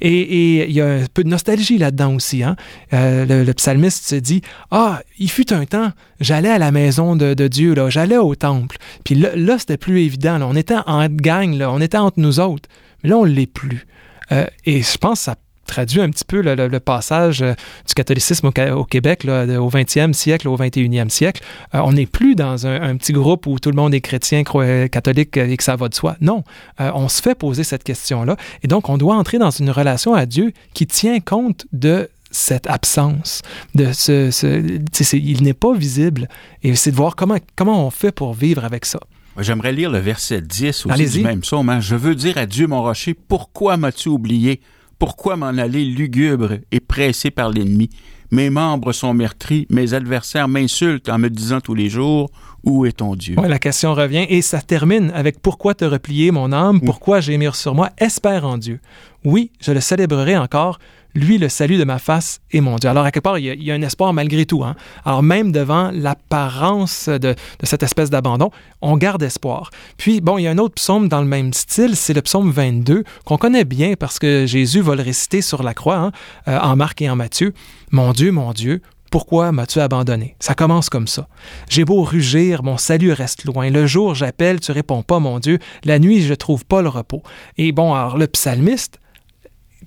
Et, 0.00 0.64
il 0.68 0.72
y 0.72 0.80
a 0.80 0.86
un 0.86 1.04
peu 1.12 1.24
de 1.24 1.28
nostalgie 1.28 1.78
là-dedans 1.78 2.14
aussi. 2.14 2.42
Hein? 2.42 2.56
Euh, 2.92 3.44
le, 3.44 3.54
psalmiste 3.54 4.04
se 4.06 4.16
dit 4.16 4.42
Ah, 4.70 5.00
il 5.18 5.30
fut 5.30 5.52
un 5.52 5.64
temps, 5.64 5.92
j'allais 6.20 6.50
à 6.50 6.58
la 6.58 6.72
maison 6.72 7.16
de, 7.16 7.48
Dieu, 7.48 7.74
là, 7.74 7.88
j'allais 7.90 8.16
au 8.16 8.34
temple. 8.34 8.76
Puis 9.04 9.14
là, 9.14 9.58
c'était 9.58 9.76
plus 9.76 10.02
évident. 10.02 10.40
On 10.42 10.56
était 10.56 10.76
en 10.86 11.06
gang, 11.08 11.54
là, 11.56 11.70
on 11.70 11.80
était 11.80 11.98
entre 11.98 12.20
nous 12.20 12.40
autres. 12.40 12.68
Mais 13.02 13.10
là, 13.10 13.18
on 13.18 13.24
ne 13.24 13.30
l'est 13.30 13.46
plus. 13.46 13.86
Euh, 14.32 14.46
et 14.64 14.82
je 14.82 14.98
pense 14.98 15.20
que 15.20 15.24
ça 15.24 15.36
traduit 15.64 16.00
un 16.00 16.10
petit 16.10 16.24
peu 16.24 16.40
le, 16.42 16.54
le- 16.54 16.68
le 16.68 16.80
passage 16.80 17.42
euh, 17.42 17.54
du 17.86 17.94
catholicisme 17.94 18.46
au, 18.48 18.84
Québec 18.84 19.24
là, 19.24 19.44
au 19.60 19.70
20e 19.70 20.12
siècle, 20.12 20.48
au 20.48 20.56
21e 20.56 21.08
siècle. 21.08 21.42
Euh, 21.74 21.80
on 21.84 21.92
n'est 21.92 22.06
plus 22.06 22.34
dans 22.34 22.66
un, 22.66 22.80
un 22.82 22.96
petit 22.96 23.12
groupe 23.12 23.46
où 23.46 23.58
tout 23.58 23.70
le 23.70 23.76
monde 23.76 23.94
est 23.94 24.00
chrétien, 24.00 24.42
catholique 24.44 25.36
euh, 25.36 25.48
et 25.48 25.56
que 25.56 25.62
ça 25.64 25.76
va 25.76 25.88
de 25.88 25.94
soi. 25.94 26.16
Non, 26.20 26.44
Euh, 26.80 26.90
on 26.94 27.08
se 27.08 27.22
fait 27.22 27.34
poser 27.34 27.64
cette 27.64 27.84
question-là. 27.84 28.36
Et 28.62 28.68
donc, 28.68 28.88
on 28.88 28.98
doit 28.98 29.16
entrer 29.16 29.38
dans 29.38 29.50
une 29.50 29.70
relation 29.70 30.14
à 30.14 30.26
Dieu 30.26 30.52
qui 30.74 30.86
tient 30.86 31.20
compte 31.20 31.66
de 31.72 32.08
cette 32.30 32.66
absence, 32.68 33.42
de 33.76 33.92
ce, 33.92 35.16
il 35.16 35.42
n'est 35.44 35.54
pas 35.54 35.72
visible. 35.74 36.28
Et 36.62 36.74
c'est 36.74 36.90
de 36.90 36.96
voir 36.96 37.14
comment, 37.16 37.36
comment 37.56 37.86
on 37.86 37.90
fait 37.90 38.10
pour 38.12 38.34
vivre 38.34 38.64
avec 38.64 38.84
ça. 38.84 38.98
J'aimerais 39.38 39.72
lire 39.72 39.90
le 39.90 39.98
verset 39.98 40.40
10 40.40 40.86
aussi 40.86 40.96
du 41.18 41.24
même 41.24 41.40
psaume. 41.40 41.68
hein. 41.68 41.80
Je 41.80 41.96
veux 41.96 42.14
dire 42.14 42.38
à 42.38 42.46
Dieu, 42.46 42.66
mon 42.66 42.82
rocher, 42.82 43.14
pourquoi 43.14 43.76
m'as-tu 43.76 44.08
oublié? 44.08 44.60
Pourquoi 45.04 45.36
m'en 45.36 45.48
aller 45.48 45.84
lugubre 45.84 46.54
et 46.72 46.80
pressé 46.80 47.30
par 47.30 47.50
l'ennemi? 47.50 47.90
Mes 48.30 48.48
membres 48.48 48.92
sont 48.92 49.12
meurtris, 49.12 49.66
mes 49.68 49.92
adversaires 49.92 50.48
m'insultent 50.48 51.10
en 51.10 51.18
me 51.18 51.28
disant 51.28 51.60
tous 51.60 51.74
les 51.74 51.90
jours, 51.90 52.30
où 52.64 52.86
est 52.86 52.92
ton 52.92 53.14
Dieu? 53.14 53.38
Ouais, 53.38 53.50
la 53.50 53.58
question 53.58 53.92
revient 53.92 54.24
et 54.30 54.40
ça 54.40 54.62
termine 54.62 55.10
avec 55.14 55.42
Pourquoi 55.42 55.74
te 55.74 55.84
replier, 55.84 56.30
mon 56.30 56.52
âme? 56.52 56.80
Pourquoi 56.80 57.20
gémir 57.20 57.54
sur 57.54 57.74
moi? 57.74 57.90
Espère 57.98 58.46
en 58.46 58.56
Dieu. 58.56 58.80
Oui, 59.26 59.50
je 59.60 59.72
le 59.72 59.80
célébrerai 59.80 60.38
encore. 60.38 60.78
Lui, 61.14 61.38
le 61.38 61.48
salut 61.48 61.78
de 61.78 61.84
ma 61.84 61.98
face 61.98 62.40
est 62.50 62.60
mon 62.60 62.76
Dieu. 62.76 62.90
Alors, 62.90 63.04
à 63.04 63.12
quelque 63.12 63.22
part, 63.22 63.38
il 63.38 63.62
y 63.62 63.70
a, 63.70 63.74
un 63.74 63.82
espoir 63.82 64.12
malgré 64.12 64.46
tout. 64.46 64.64
Hein? 64.64 64.74
Alors, 65.04 65.22
même 65.22 65.52
devant 65.52 65.92
l'apparence 65.92 67.08
de, 67.08 67.18
de 67.18 67.36
cette 67.62 67.84
espèce 67.84 68.10
d'abandon, 68.10 68.50
on 68.82 68.96
garde 68.96 69.22
espoir. 69.22 69.70
Puis, 69.96 70.20
bon, 70.20 70.38
il 70.38 70.42
y 70.42 70.46
a 70.48 70.50
un 70.50 70.58
autre 70.58 70.74
psaume 70.74 71.08
dans 71.08 71.20
le 71.20 71.26
même 71.26 71.52
style, 71.52 71.94
c'est 71.94 72.14
le 72.14 72.22
psaume 72.22 72.50
22, 72.50 73.04
qu'on 73.24 73.36
connaît 73.36 73.64
bien 73.64 73.94
parce 73.98 74.18
que 74.18 74.44
Jésus 74.46 74.80
va 74.80 74.96
le 74.96 75.02
réciter 75.02 75.40
sur 75.40 75.62
la 75.62 75.72
croix, 75.72 75.96
hein, 75.96 76.12
euh, 76.48 76.58
en 76.58 76.74
Marc 76.74 77.00
et 77.00 77.08
en 77.08 77.16
Matthieu. 77.16 77.54
Mon 77.92 78.12
Dieu, 78.12 78.32
mon 78.32 78.52
Dieu, 78.52 78.82
pourquoi 79.14 79.52
m'as-tu 79.52 79.78
abandonné? 79.78 80.34
Ça 80.40 80.56
commence 80.56 80.90
comme 80.90 81.06
ça. 81.06 81.28
J'ai 81.68 81.84
beau 81.84 82.02
rugir, 82.02 82.64
mon 82.64 82.76
salut 82.76 83.12
reste 83.12 83.44
loin. 83.44 83.70
Le 83.70 83.86
jour, 83.86 84.16
j'appelle, 84.16 84.58
tu 84.58 84.72
réponds 84.72 85.04
pas, 85.04 85.20
mon 85.20 85.38
Dieu. 85.38 85.60
La 85.84 86.00
nuit, 86.00 86.22
je 86.22 86.34
trouve 86.34 86.64
pas 86.64 86.82
le 86.82 86.88
repos. 86.88 87.22
Et 87.56 87.70
bon, 87.70 87.94
alors 87.94 88.18
le 88.18 88.26
psalmiste 88.26 88.98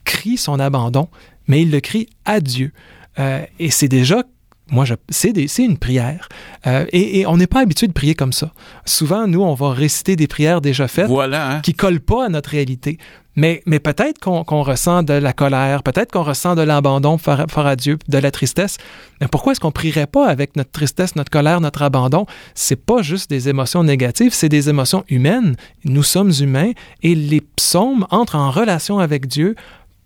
crie 0.08 0.38
son 0.38 0.60
abandon, 0.60 1.10
mais 1.48 1.62
il 1.62 1.70
le 1.70 1.82
crie 1.82 2.08
à 2.26 2.40
Dieu. 2.40 2.72
Euh, 3.20 3.44
et 3.60 3.70
c'est 3.70 3.90
déjà, 3.90 4.24
moi, 4.72 4.86
c'est, 5.10 5.34
une 5.60 5.78
prière. 5.78 6.30
Euh, 6.66 6.86
et, 6.92 7.20
et 7.20 7.28
on 7.28 7.38
n'est 7.38 7.48
pas 7.48 7.62
habitué 7.62 7.88
de 7.88 7.94
prier 7.94 8.16
comme 8.16 8.34
ça. 8.34 8.54
Souvent, 8.86 9.28
nous, 9.28 9.44
on 9.44 9.54
va 9.54 9.72
réciter 9.72 10.16
des 10.16 10.28
prières 10.28 10.62
déjà 10.62 10.88
faites 10.88 11.08
Voilà, 11.08 11.52
hein? 11.52 11.62
qui 11.62 11.74
collent 11.74 12.00
pas 12.00 12.26
à 12.26 12.30
notre 12.30 12.50
réalité. 12.50 12.98
Mais, 13.38 13.62
mais 13.68 13.80
peut-être 13.80 14.20
qu'on 14.20 14.64
ressent 14.64 15.04
de 15.04 15.14
la 15.14 15.32
colère, 15.32 15.84
peut-être 15.84 16.12
qu'on 16.12 16.24
ressent 16.24 16.56
de 16.56 16.64
l'abandon 16.64 17.20
par 17.20 17.68
à 17.68 17.76
Dieu, 17.76 18.00
de 18.08 18.18
la 18.18 18.32
tristesse. 18.32 18.78
Mais 19.22 19.28
pourquoi 19.28 19.52
est-ce 19.52 19.60
qu'on 19.60 19.72
prierait 19.72 20.08
pas 20.08 20.28
avec 20.28 20.56
notre 20.56 20.72
tristesse, 20.72 21.16
notre 21.16 21.30
colère, 21.30 21.62
notre 21.62 21.84
abandon? 21.84 22.26
C'est 22.56 22.84
pas 22.84 23.04
juste 23.04 23.30
des 23.30 23.48
émotions 23.48 23.84
négatives, 23.84 24.34
c'est 24.34 24.50
des 24.50 24.70
émotions 24.70 25.04
humaines. 25.08 25.56
Nous 25.86 26.02
sommes 26.02 26.32
humains 26.42 26.72
et 27.04 27.14
les 27.14 27.42
psaumes 27.42 28.08
entrent 28.10 28.38
en 28.38 28.50
relation 28.50 28.98
avec 28.98 29.28
Dieu 29.28 29.56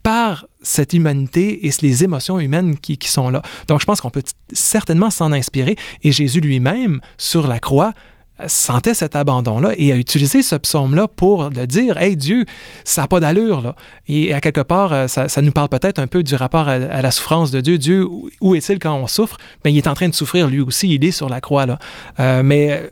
par 0.04 0.46
cette 0.62 0.94
humanité 0.94 1.68
et 1.68 1.72
les 1.82 2.04
émotions 2.04 2.40
humaines 2.40 2.78
qui, 2.78 2.98
qui 2.98 3.10
sont 3.10 3.30
là. 3.30 3.42
Donc, 3.68 3.82
je 3.82 3.86
pense 3.86 4.02
qu'on 4.02 4.10
peut 4.10 4.24
certainement 4.54 5.10
s'en 5.10 5.32
inspirer. 5.32 5.76
Et 6.04 6.12
Jésus 6.12 6.40
lui-même, 6.40 7.02
sur 7.18 7.48
la 7.48 7.60
croix, 7.60 7.94
euh, 8.40 8.46
sentait 8.48 8.94
cet 8.94 9.16
abandon-là 9.16 9.72
et 9.78 9.92
a 9.92 9.96
utilisé 9.96 10.42
ce 10.42 10.56
psaume-là 10.56 11.08
pour 11.08 11.50
le 11.50 11.68
dire 11.68 11.98
Hey 11.98 12.16
Dieu, 12.16 12.46
ça 12.84 13.02
n'a 13.02 13.08
pas 13.08 13.20
d'allure. 13.20 13.76
Et 14.08 14.34
à 14.34 14.42
quelque 14.42 14.62
part, 14.62 14.94
euh, 14.94 15.08
ça, 15.08 15.28
ça 15.30 15.42
nous 15.42 15.52
parle 15.52 15.70
peut-être 15.70 16.00
un 16.00 16.08
peu 16.08 16.24
du 16.24 16.36
rapport 16.36 16.68
à, 16.68 16.78
la 17.02 17.12
souffrance 17.12 17.52
de 17.52 17.62
Dieu. 17.62 17.78
Dieu, 17.78 18.08
où- 18.42 18.56
est-il 18.56 18.80
quand 18.80 18.96
on 18.96 19.08
souffre? 19.08 19.38
Mais 19.64 19.72
il 19.72 19.78
est 19.78 19.88
en 19.88 19.94
train 19.94 20.10
de 20.10 20.16
souffrir 20.16 20.48
lui 20.48 20.62
aussi, 20.62 20.94
il 20.94 21.04
est 21.04 21.12
sur 21.12 21.30
la 21.30 21.42
croix. 21.42 21.66
Là. 21.66 21.80
Euh, 22.20 22.44
mais 22.44 22.92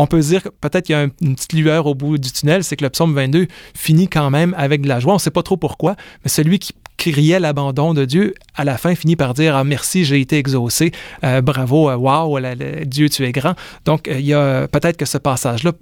on 0.00 0.06
peut 0.06 0.20
dire 0.20 0.42
que 0.44 0.48
peut-être 0.48 0.86
qu'il 0.86 0.94
y 0.94 0.98
a 0.98 1.02
un- 1.02 1.10
une 1.20 1.34
petite 1.34 1.52
lueur 1.52 1.86
au 1.86 1.94
bout 1.94 2.16
du 2.18 2.30
tunnel, 2.32 2.64
c'est 2.64 2.76
que 2.76 2.84
le 2.84 2.90
psaume 2.90 3.14
22 3.14 3.46
finit 3.74 4.08
quand 4.08 4.30
même 4.30 4.54
avec 4.56 4.80
de 4.80 4.88
la 4.88 5.00
joie. 5.00 5.12
On 5.12 5.16
ne 5.16 5.20
sait 5.20 5.30
pas 5.30 5.42
trop 5.42 5.56
pourquoi, 5.56 5.96
mais 6.24 6.28
celui 6.30 6.58
qui 6.60 6.72
criait 6.96 7.38
l'abandon 7.40 7.94
de 7.94 8.04
Dieu, 8.04 8.34
à 8.56 8.64
la 8.64 8.78
fin 8.78 8.94
finit 8.94 9.16
par 9.16 9.34
dire 9.34 9.56
ah, 9.56 9.64
merci, 9.64 10.04
j'ai 10.04 10.20
été 10.20 10.38
exaucé, 10.38 10.92
Euh, 11.24 11.40
bravo, 11.42 12.38
la- 12.38 12.54
Dieu, 12.84 13.08
tu 13.08 13.24
es 13.24 13.32
grand. 13.32 13.54
Donc, 13.84 14.08
euh, 14.08 14.18
il 14.18 14.26
y 14.26 14.34
a 14.34 14.66
peut-être 14.68 14.96
que 14.96 15.04
ce 15.04 15.18
passage-là 15.18 15.72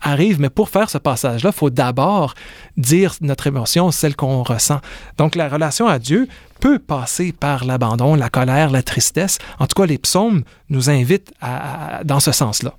arrive, 0.00 0.40
mais 0.40 0.48
pour 0.50 0.68
faire 0.68 0.88
ce 0.90 0.98
passage-là, 0.98 1.50
il 1.52 1.56
faut 1.56 1.70
d'abord 1.70 2.34
dire 2.76 3.14
notre 3.20 3.46
émotion, 3.46 3.90
celle 3.90 4.14
qu'on 4.14 4.42
ressent. 4.42 4.80
Donc, 5.16 5.34
la 5.34 5.48
relation 5.48 5.86
à 5.88 5.98
Dieu 5.98 6.28
peut 6.60 6.78
passer 6.78 7.32
par 7.32 7.64
l'abandon, 7.64 8.14
la 8.14 8.28
colère, 8.30 8.70
la 8.70 8.82
tristesse. 8.82 9.38
En 9.58 9.66
tout 9.66 9.74
cas, 9.80 9.86
les 9.86 9.98
psaumes 9.98 10.42
nous 10.70 10.88
invitent 10.90 11.32
à- 11.40 12.02
dans 12.04 12.20
ce 12.20 12.30
sens-là. 12.32 12.74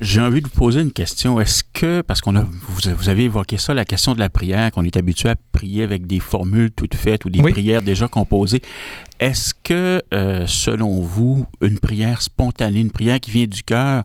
J'ai 0.00 0.20
envie 0.22 0.40
de 0.40 0.46
vous 0.46 0.54
poser 0.58 0.80
une 0.80 0.92
question. 0.92 1.38
Est-ce 1.40 1.62
que, 1.74 2.00
parce 2.00 2.22
qu'on 2.22 2.34
a, 2.34 2.40
vous, 2.42 2.90
vous 2.96 3.08
avez 3.10 3.24
évoqué 3.24 3.58
ça, 3.58 3.74
la 3.74 3.84
question 3.84 4.14
de 4.14 4.18
la 4.18 4.30
prière, 4.30 4.70
qu'on 4.70 4.82
est 4.84 4.96
habitué 4.96 5.28
à 5.28 5.34
prier 5.52 5.82
avec 5.82 6.06
des 6.06 6.20
formules 6.20 6.70
toutes 6.70 6.94
faites 6.94 7.26
ou 7.26 7.30
des 7.30 7.40
Oui. 7.40 7.52
prières 7.52 7.82
déjà 7.82 8.08
composées, 8.08 8.62
est-ce 9.18 9.52
que, 9.62 10.00
euh, 10.14 10.46
selon 10.46 11.00
vous, 11.02 11.44
une 11.60 11.78
prière 11.78 12.22
spontanée, 12.22 12.80
une 12.80 12.90
prière 12.90 13.20
qui 13.20 13.30
vient 13.30 13.46
du 13.46 13.62
cœur, 13.62 14.04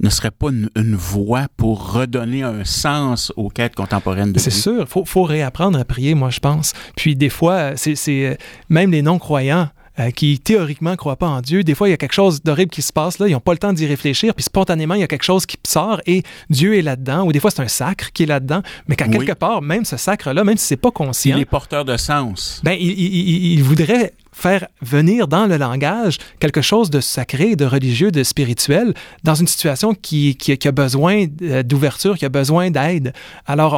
ne 0.00 0.08
serait 0.10 0.30
pas 0.30 0.48
une, 0.48 0.68
une 0.76 0.94
voie 0.94 1.46
pour 1.56 1.92
redonner 1.92 2.42
un 2.42 2.64
sens 2.64 3.32
aux 3.36 3.48
quêtes 3.50 3.74
contemporaines 3.74 4.32
de 4.32 4.38
C'est 4.38 4.50
Dieu? 4.50 4.60
sûr, 4.60 4.80
il 4.80 4.86
faut, 4.86 5.04
faut 5.04 5.22
réapprendre 5.24 5.78
à 5.78 5.84
prier, 5.84 6.14
moi, 6.14 6.30
je 6.30 6.38
pense. 6.40 6.72
Puis 6.96 7.14
des 7.16 7.30
fois, 7.30 7.76
c'est 7.76 7.94
c'est, 7.94 8.26
euh, 8.26 8.34
même 8.70 8.90
les 8.90 9.02
non-croyants 9.02 9.68
euh, 9.98 10.10
qui 10.10 10.38
théoriquement 10.38 10.90
ne 10.92 10.96
croient 10.96 11.16
pas 11.16 11.26
en 11.28 11.40
Dieu, 11.40 11.62
des 11.64 11.74
fois, 11.74 11.88
il 11.88 11.92
y 11.92 11.94
a 11.94 11.96
quelque 11.96 12.12
chose 12.12 12.42
d'horrible 12.42 12.70
qui 12.70 12.82
se 12.82 12.92
passe 12.92 13.18
là, 13.18 13.28
ils 13.28 13.32
n'ont 13.32 13.40
pas 13.40 13.52
le 13.52 13.58
temps 13.58 13.72
d'y 13.72 13.86
réfléchir, 13.86 14.34
puis 14.34 14.42
spontanément, 14.44 14.94
il 14.94 15.00
y 15.00 15.04
a 15.04 15.06
quelque 15.06 15.22
chose 15.24 15.46
qui 15.46 15.56
sort 15.66 16.00
et 16.06 16.22
Dieu 16.50 16.76
est 16.76 16.82
là-dedans, 16.82 17.24
ou 17.26 17.32
des 17.32 17.40
fois, 17.40 17.50
c'est 17.50 17.62
un 17.62 17.68
sacre 17.68 18.12
qui 18.12 18.24
est 18.24 18.26
là-dedans, 18.26 18.62
mais 18.88 18.96
qu'à 18.96 19.06
Oui. 19.06 19.18
quelque 19.18 19.32
part, 19.38 19.62
même 19.62 19.84
ce 19.84 19.96
sacre-là, 19.96 20.44
même 20.44 20.56
si 20.56 20.66
c'est 20.66 20.76
pas 20.76 20.90
conscient, 20.90 21.36
Il 21.36 21.42
est 21.42 21.46
porteur 21.46 21.84
de 21.84 21.96
sens. 21.96 22.60
ben, 22.64 22.76
il, 22.78 22.90
il- 22.98 23.62
voudrait 23.62 24.12
faire 24.32 24.66
venir 24.82 25.28
dans 25.28 25.46
le 25.46 25.56
langage 25.56 26.18
quelque 26.40 26.60
chose 26.60 26.90
de 26.90 27.00
sacré, 27.00 27.56
de 27.56 27.64
religieux, 27.64 28.10
de 28.10 28.22
spirituel, 28.22 28.92
dans 29.24 29.34
une 29.34 29.46
situation 29.46 29.94
qui, 29.94 30.36
qui- 30.36 30.56
qui 30.58 30.68
a 30.68 30.72
besoin 30.72 31.24
euh, 31.42 31.62
d'ouverture, 31.62 32.18
qui 32.18 32.26
a 32.26 32.28
besoin 32.28 32.70
d'aide. 32.70 33.14
Alors, 33.46 33.72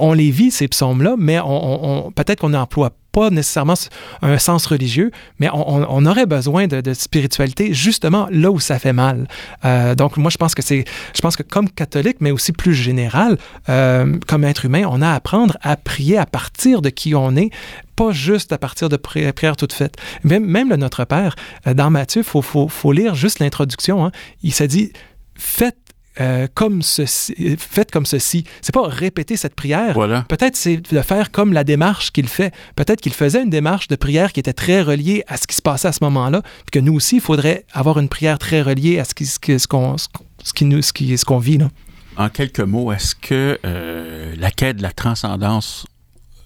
on, 0.00 0.12
les 0.12 0.30
vit, 0.32 0.50
ces 0.50 0.66
psaumes-là, 0.66 1.14
mais 1.18 1.38
on, 1.38 1.46
on- 1.46 2.06
on- 2.06 2.10
peut-être 2.10 2.40
qu'on 2.40 2.48
n'emploie 2.48 2.90
pas 3.12 3.30
nécessairement 3.30 3.74
un 4.22 4.38
sens 4.38 4.66
religieux, 4.66 5.10
mais 5.38 5.48
on, 5.52 6.06
aurait 6.06 6.26
besoin 6.26 6.66
de, 6.66 6.92
spiritualité 6.94 7.74
justement 7.74 8.26
là 8.30 8.50
où 8.50 8.58
ça 8.58 8.78
fait 8.78 8.92
mal. 8.92 9.28
Euh, 9.64 9.94
donc, 9.94 10.16
moi, 10.16 10.30
je 10.30 10.38
pense 10.38 10.54
que 10.54 10.62
c'est, 10.62 10.84
je 11.14 11.20
pense 11.20 11.36
que 11.36 11.42
comme 11.42 11.68
catholique, 11.68 12.16
mais 12.20 12.30
aussi 12.30 12.52
plus 12.52 12.74
général, 12.74 13.38
euh, 13.68 14.18
comme 14.26 14.44
être 14.44 14.64
humain, 14.64 14.84
on 14.88 15.02
a 15.02 15.08
à 15.10 15.14
apprendre 15.14 15.56
à 15.62 15.76
prier 15.76 16.16
à 16.18 16.26
partir 16.26 16.80
de 16.82 16.88
qui 16.88 17.14
on 17.14 17.36
est, 17.36 17.50
pas 17.96 18.12
juste 18.12 18.52
à 18.52 18.58
partir 18.58 18.88
de 18.88 18.96
pri- 18.96 19.30
prières 19.32 19.56
toutes 19.56 19.74
faites. 19.74 19.96
Même, 20.24 20.44
même 20.46 20.70
le 20.70 20.76
Notre 20.76 21.04
Père, 21.04 21.36
euh, 21.66 21.74
dans 21.74 21.90
Matthieu, 21.90 22.22
il 22.22 22.24
faut, 22.24 22.42
faut- 22.42 22.68
faut 22.68 22.92
lire 22.92 23.14
juste 23.14 23.38
l'introduction. 23.38 24.06
hein. 24.06 24.12
Il 24.42 24.52
s'est 24.54 24.68
dit, 24.68 24.92
faites 25.36 25.76
euh, 26.20 26.46
comme 26.52 26.82
ceci, 26.82 27.56
faites 27.58 27.90
comme 27.90 28.06
ceci. 28.06 28.44
C'est 28.60 28.74
pas 28.74 28.86
répéter 28.86 29.36
cette 29.36 29.54
prière. 29.54 29.94
Voilà. 29.94 30.24
Peut-être 30.28 30.56
c'est 30.56 30.76
de 30.76 31.00
faire 31.00 31.30
comme 31.30 31.52
la 31.52 31.64
démarche 31.64 32.12
qu'il 32.12 32.28
fait. 32.28 32.52
Peut-être 32.76 33.00
qu'il 33.00 33.14
faisait 33.14 33.42
une 33.42 33.50
démarche 33.50 33.88
de 33.88 33.96
prière 33.96 34.32
qui 34.32 34.40
était 34.40 34.52
très 34.52 34.82
reliée 34.82 35.24
à 35.26 35.36
ce 35.36 35.46
qui 35.46 35.56
se 35.56 35.62
passait 35.62 35.88
à 35.88 35.92
ce 35.92 36.02
moment-là, 36.02 36.42
puis 36.42 36.70
que 36.72 36.78
nous 36.80 36.94
aussi, 36.94 37.16
il 37.16 37.20
faudrait 37.22 37.64
avoir 37.72 37.98
une 37.98 38.08
prière 38.08 38.38
très 38.38 38.60
reliée 38.62 38.98
à 38.98 39.04
ce 39.04 39.14
qui, 39.14 39.26
ce 39.26 39.66
qu'on 39.66 39.96
ce, 39.96 40.52
qui 40.52 40.64
nous, 40.64 40.82
ce 40.82 40.92
qui, 40.92 41.16
ce 41.16 41.24
qu'on 41.24 41.38
vit. 41.38 41.58
Là. 41.58 41.70
En 42.16 42.28
quelques 42.28 42.60
mots, 42.60 42.92
est-ce 42.92 43.14
que 43.14 43.58
euh, 43.64 44.34
la 44.36 44.50
quête 44.50 44.76
de 44.76 44.82
la 44.82 44.92
transcendance 44.92 45.86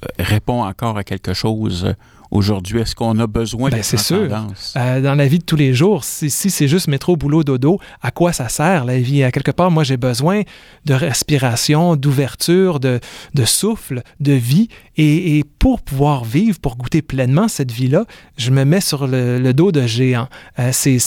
euh, 0.05 0.09
répond 0.19 0.63
encore 0.63 0.97
à 0.97 1.03
quelque 1.03 1.35
chose 1.35 1.95
aujourd'hui? 2.31 2.81
Est-ce 2.81 2.95
qu'on 2.95 3.19
a 3.19 3.27
besoin 3.27 3.71
Ben, 3.71 3.79
de 3.79 3.83
c'est 3.83 3.97
sûr. 3.97 4.29
Euh, 4.77 5.01
dans 5.01 5.15
la 5.15 5.27
vie 5.27 5.39
de 5.39 5.45
tous 5.45 5.57
les 5.57 5.75
jours, 5.75 6.05
si, 6.05 6.31
si 6.31 6.51
c'est 6.51 6.69
juste 6.69 6.89
métro, 6.89 7.17
boulot, 7.17 7.45
dodo, 7.45 7.79
à 8.03 8.11
quoi 8.11 8.33
ça 8.33 8.49
sert 8.49 8.85
la 8.85 8.99
vie? 8.99 9.23
À 9.23 9.31
quelque 9.31 9.51
part, 9.51 9.71
moi, 9.71 9.85
j'ai 9.85 9.97
besoin 9.97 10.43
de 10.85 10.95
respiration, 10.95 11.97
d'ouverture, 11.97 12.81
de, 12.81 13.01
de 13.35 13.45
souffle, 13.45 14.03
de 14.21 14.33
vie. 14.33 14.69
Et, 14.97 15.39
et 15.39 15.45
pour 15.45 15.83
pouvoir 15.83 16.25
vivre, 16.25 16.59
pour 16.59 16.77
goûter 16.77 17.03
pleinement 17.03 17.49
cette 17.49 17.73
vie-là, 17.73 18.05
je 18.37 18.51
me 18.51 18.65
mets 18.65 18.81
sur 18.81 19.07
le, 19.07 19.39
le 19.39 19.53
dos 19.55 19.73
de 19.73 19.87
géants. 19.87 20.29
Euh, 20.59 20.71
c'est 20.73 20.99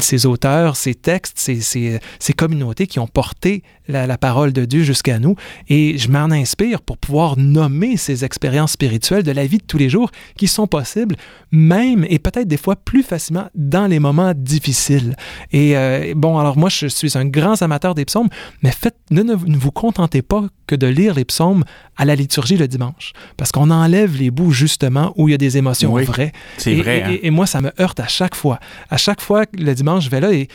ces 0.00 0.26
auteurs, 0.26 0.76
ces 0.76 0.94
textes, 0.94 1.38
ces, 1.38 1.60
ces, 1.60 1.98
ces 2.18 2.32
communautés 2.32 2.86
qui 2.86 2.98
ont 2.98 3.06
porté 3.06 3.62
la, 3.88 4.06
la 4.06 4.18
parole 4.18 4.52
de 4.52 4.64
Dieu 4.64 4.82
jusqu'à 4.82 5.18
nous. 5.18 5.34
Et 5.68 5.96
je 5.98 6.08
m'en 6.10 6.30
inspire 6.30 6.80
pour 6.82 6.98
pouvoir 6.98 7.36
nommer 7.38 7.96
ces 7.96 8.24
expériences 8.24 8.72
spirituelles 8.72 9.22
de 9.22 9.32
la 9.32 9.46
vie 9.46 9.58
de 9.58 9.64
tous 9.64 9.78
les 9.78 9.88
jours 9.88 10.10
qui 10.36 10.46
sont 10.48 10.66
possibles, 10.66 11.16
même 11.50 12.04
et 12.08 12.18
peut-être 12.18 12.48
des 12.48 12.56
fois 12.56 12.76
plus 12.76 13.02
facilement 13.02 13.48
dans 13.54 13.86
les 13.86 13.98
moments 13.98 14.32
difficiles. 14.34 15.16
Et 15.52 15.76
euh, 15.76 16.12
bon, 16.16 16.38
alors 16.38 16.56
moi, 16.58 16.68
je 16.68 16.86
suis 16.86 17.16
un 17.16 17.24
grand 17.24 17.60
amateur 17.62 17.94
des 17.94 18.04
psaumes, 18.04 18.28
mais 18.62 18.70
faites, 18.70 18.96
ne, 19.10 19.22
ne, 19.22 19.34
ne 19.34 19.56
vous 19.56 19.70
contentez 19.72 20.22
pas 20.22 20.44
que 20.66 20.74
de 20.74 20.86
lire 20.86 21.14
les 21.14 21.24
psaumes 21.24 21.64
à 21.96 22.04
la 22.04 22.14
liturgie 22.14 22.56
le 22.58 22.68
dimanche, 22.68 23.12
parce 23.38 23.52
qu'on 23.52 23.70
enlève 23.70 24.16
les 24.16 24.30
bouts 24.30 24.50
justement 24.52 25.12
où 25.16 25.28
il 25.28 25.32
y 25.32 25.34
a 25.34 25.38
des 25.38 25.56
émotions 25.56 25.92
Oui, 25.92 26.04
vraies. 26.04 26.32
C'est 26.58 26.74
vrai. 26.74 26.98
et- 26.98 27.02
hein? 27.04 27.10
et- 27.22 27.26
et 27.26 27.30
moi, 27.30 27.46
ça 27.46 27.60
me 27.62 27.72
heurte 27.80 28.00
à 28.00 28.06
chaque 28.08 28.34
fois. 28.34 28.60
À 28.90 28.96
chaque 28.98 29.20
fois, 29.22 29.44
le 29.58 29.74
dimanche, 29.78 30.04
je 30.04 30.10
vais 30.10 30.20
là 30.20 30.30
et, 30.32 30.48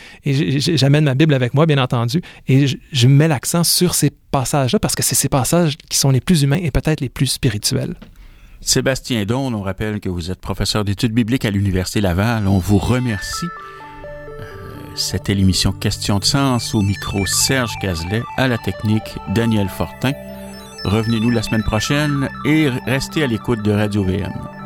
j'amène 0.78 1.06
ma 1.06 1.16
Bible 1.16 1.34
avec 1.34 1.54
moi, 1.54 1.66
bien 1.66 1.78
entendu, 1.78 2.22
et 2.48 2.68
je, 2.68 2.78
je 2.92 3.08
mets 3.08 3.28
l'accent 3.28 3.64
sur 3.64 3.96
ces 3.96 4.12
passages-là 4.32 4.80
parce 4.80 4.96
que 4.96 5.04
c'est 5.04 5.16
ces 5.16 5.30
passages 5.30 5.78
qui 5.90 5.98
sont 5.98 6.12
les 6.12 6.22
plus 6.22 6.44
humains 6.44 6.60
et 6.62 6.72
peut-être 6.72 7.02
les 7.02 7.10
plus 7.10 7.28
spirituels. 7.28 7.96
Sébastien 8.62 9.26
Don, 9.26 9.54
on 9.54 9.62
rappelle 9.62 10.00
que 10.00 10.08
vous 10.08 10.32
êtes 10.32 10.40
professeur 10.40 10.86
d'études 10.86 11.14
bibliques 11.14 11.44
à 11.44 11.52
l'Université 11.52 12.00
Laval. 12.00 12.48
On 12.48 12.60
vous 12.60 12.78
remercie. 12.78 13.46
Euh, 14.40 14.46
C'était 14.96 15.34
l'émission 15.34 15.74
Question 15.74 16.20
de 16.20 16.24
sens 16.24 16.74
au 16.74 16.82
micro 16.82 17.26
Serge 17.26 17.74
Cazelet, 17.82 18.24
à 18.38 18.48
la 18.48 18.58
technique 18.58 19.18
Daniel 19.36 19.68
Fortin. 19.68 20.14
Revenez-nous 20.86 21.30
la 21.30 21.44
semaine 21.44 21.64
prochaine 21.64 22.30
et 22.46 22.70
restez 22.86 23.24
à 23.24 23.28
l'écoute 23.28 23.62
de 23.64 23.72
Radio 23.72 24.04
VM. 24.04 24.63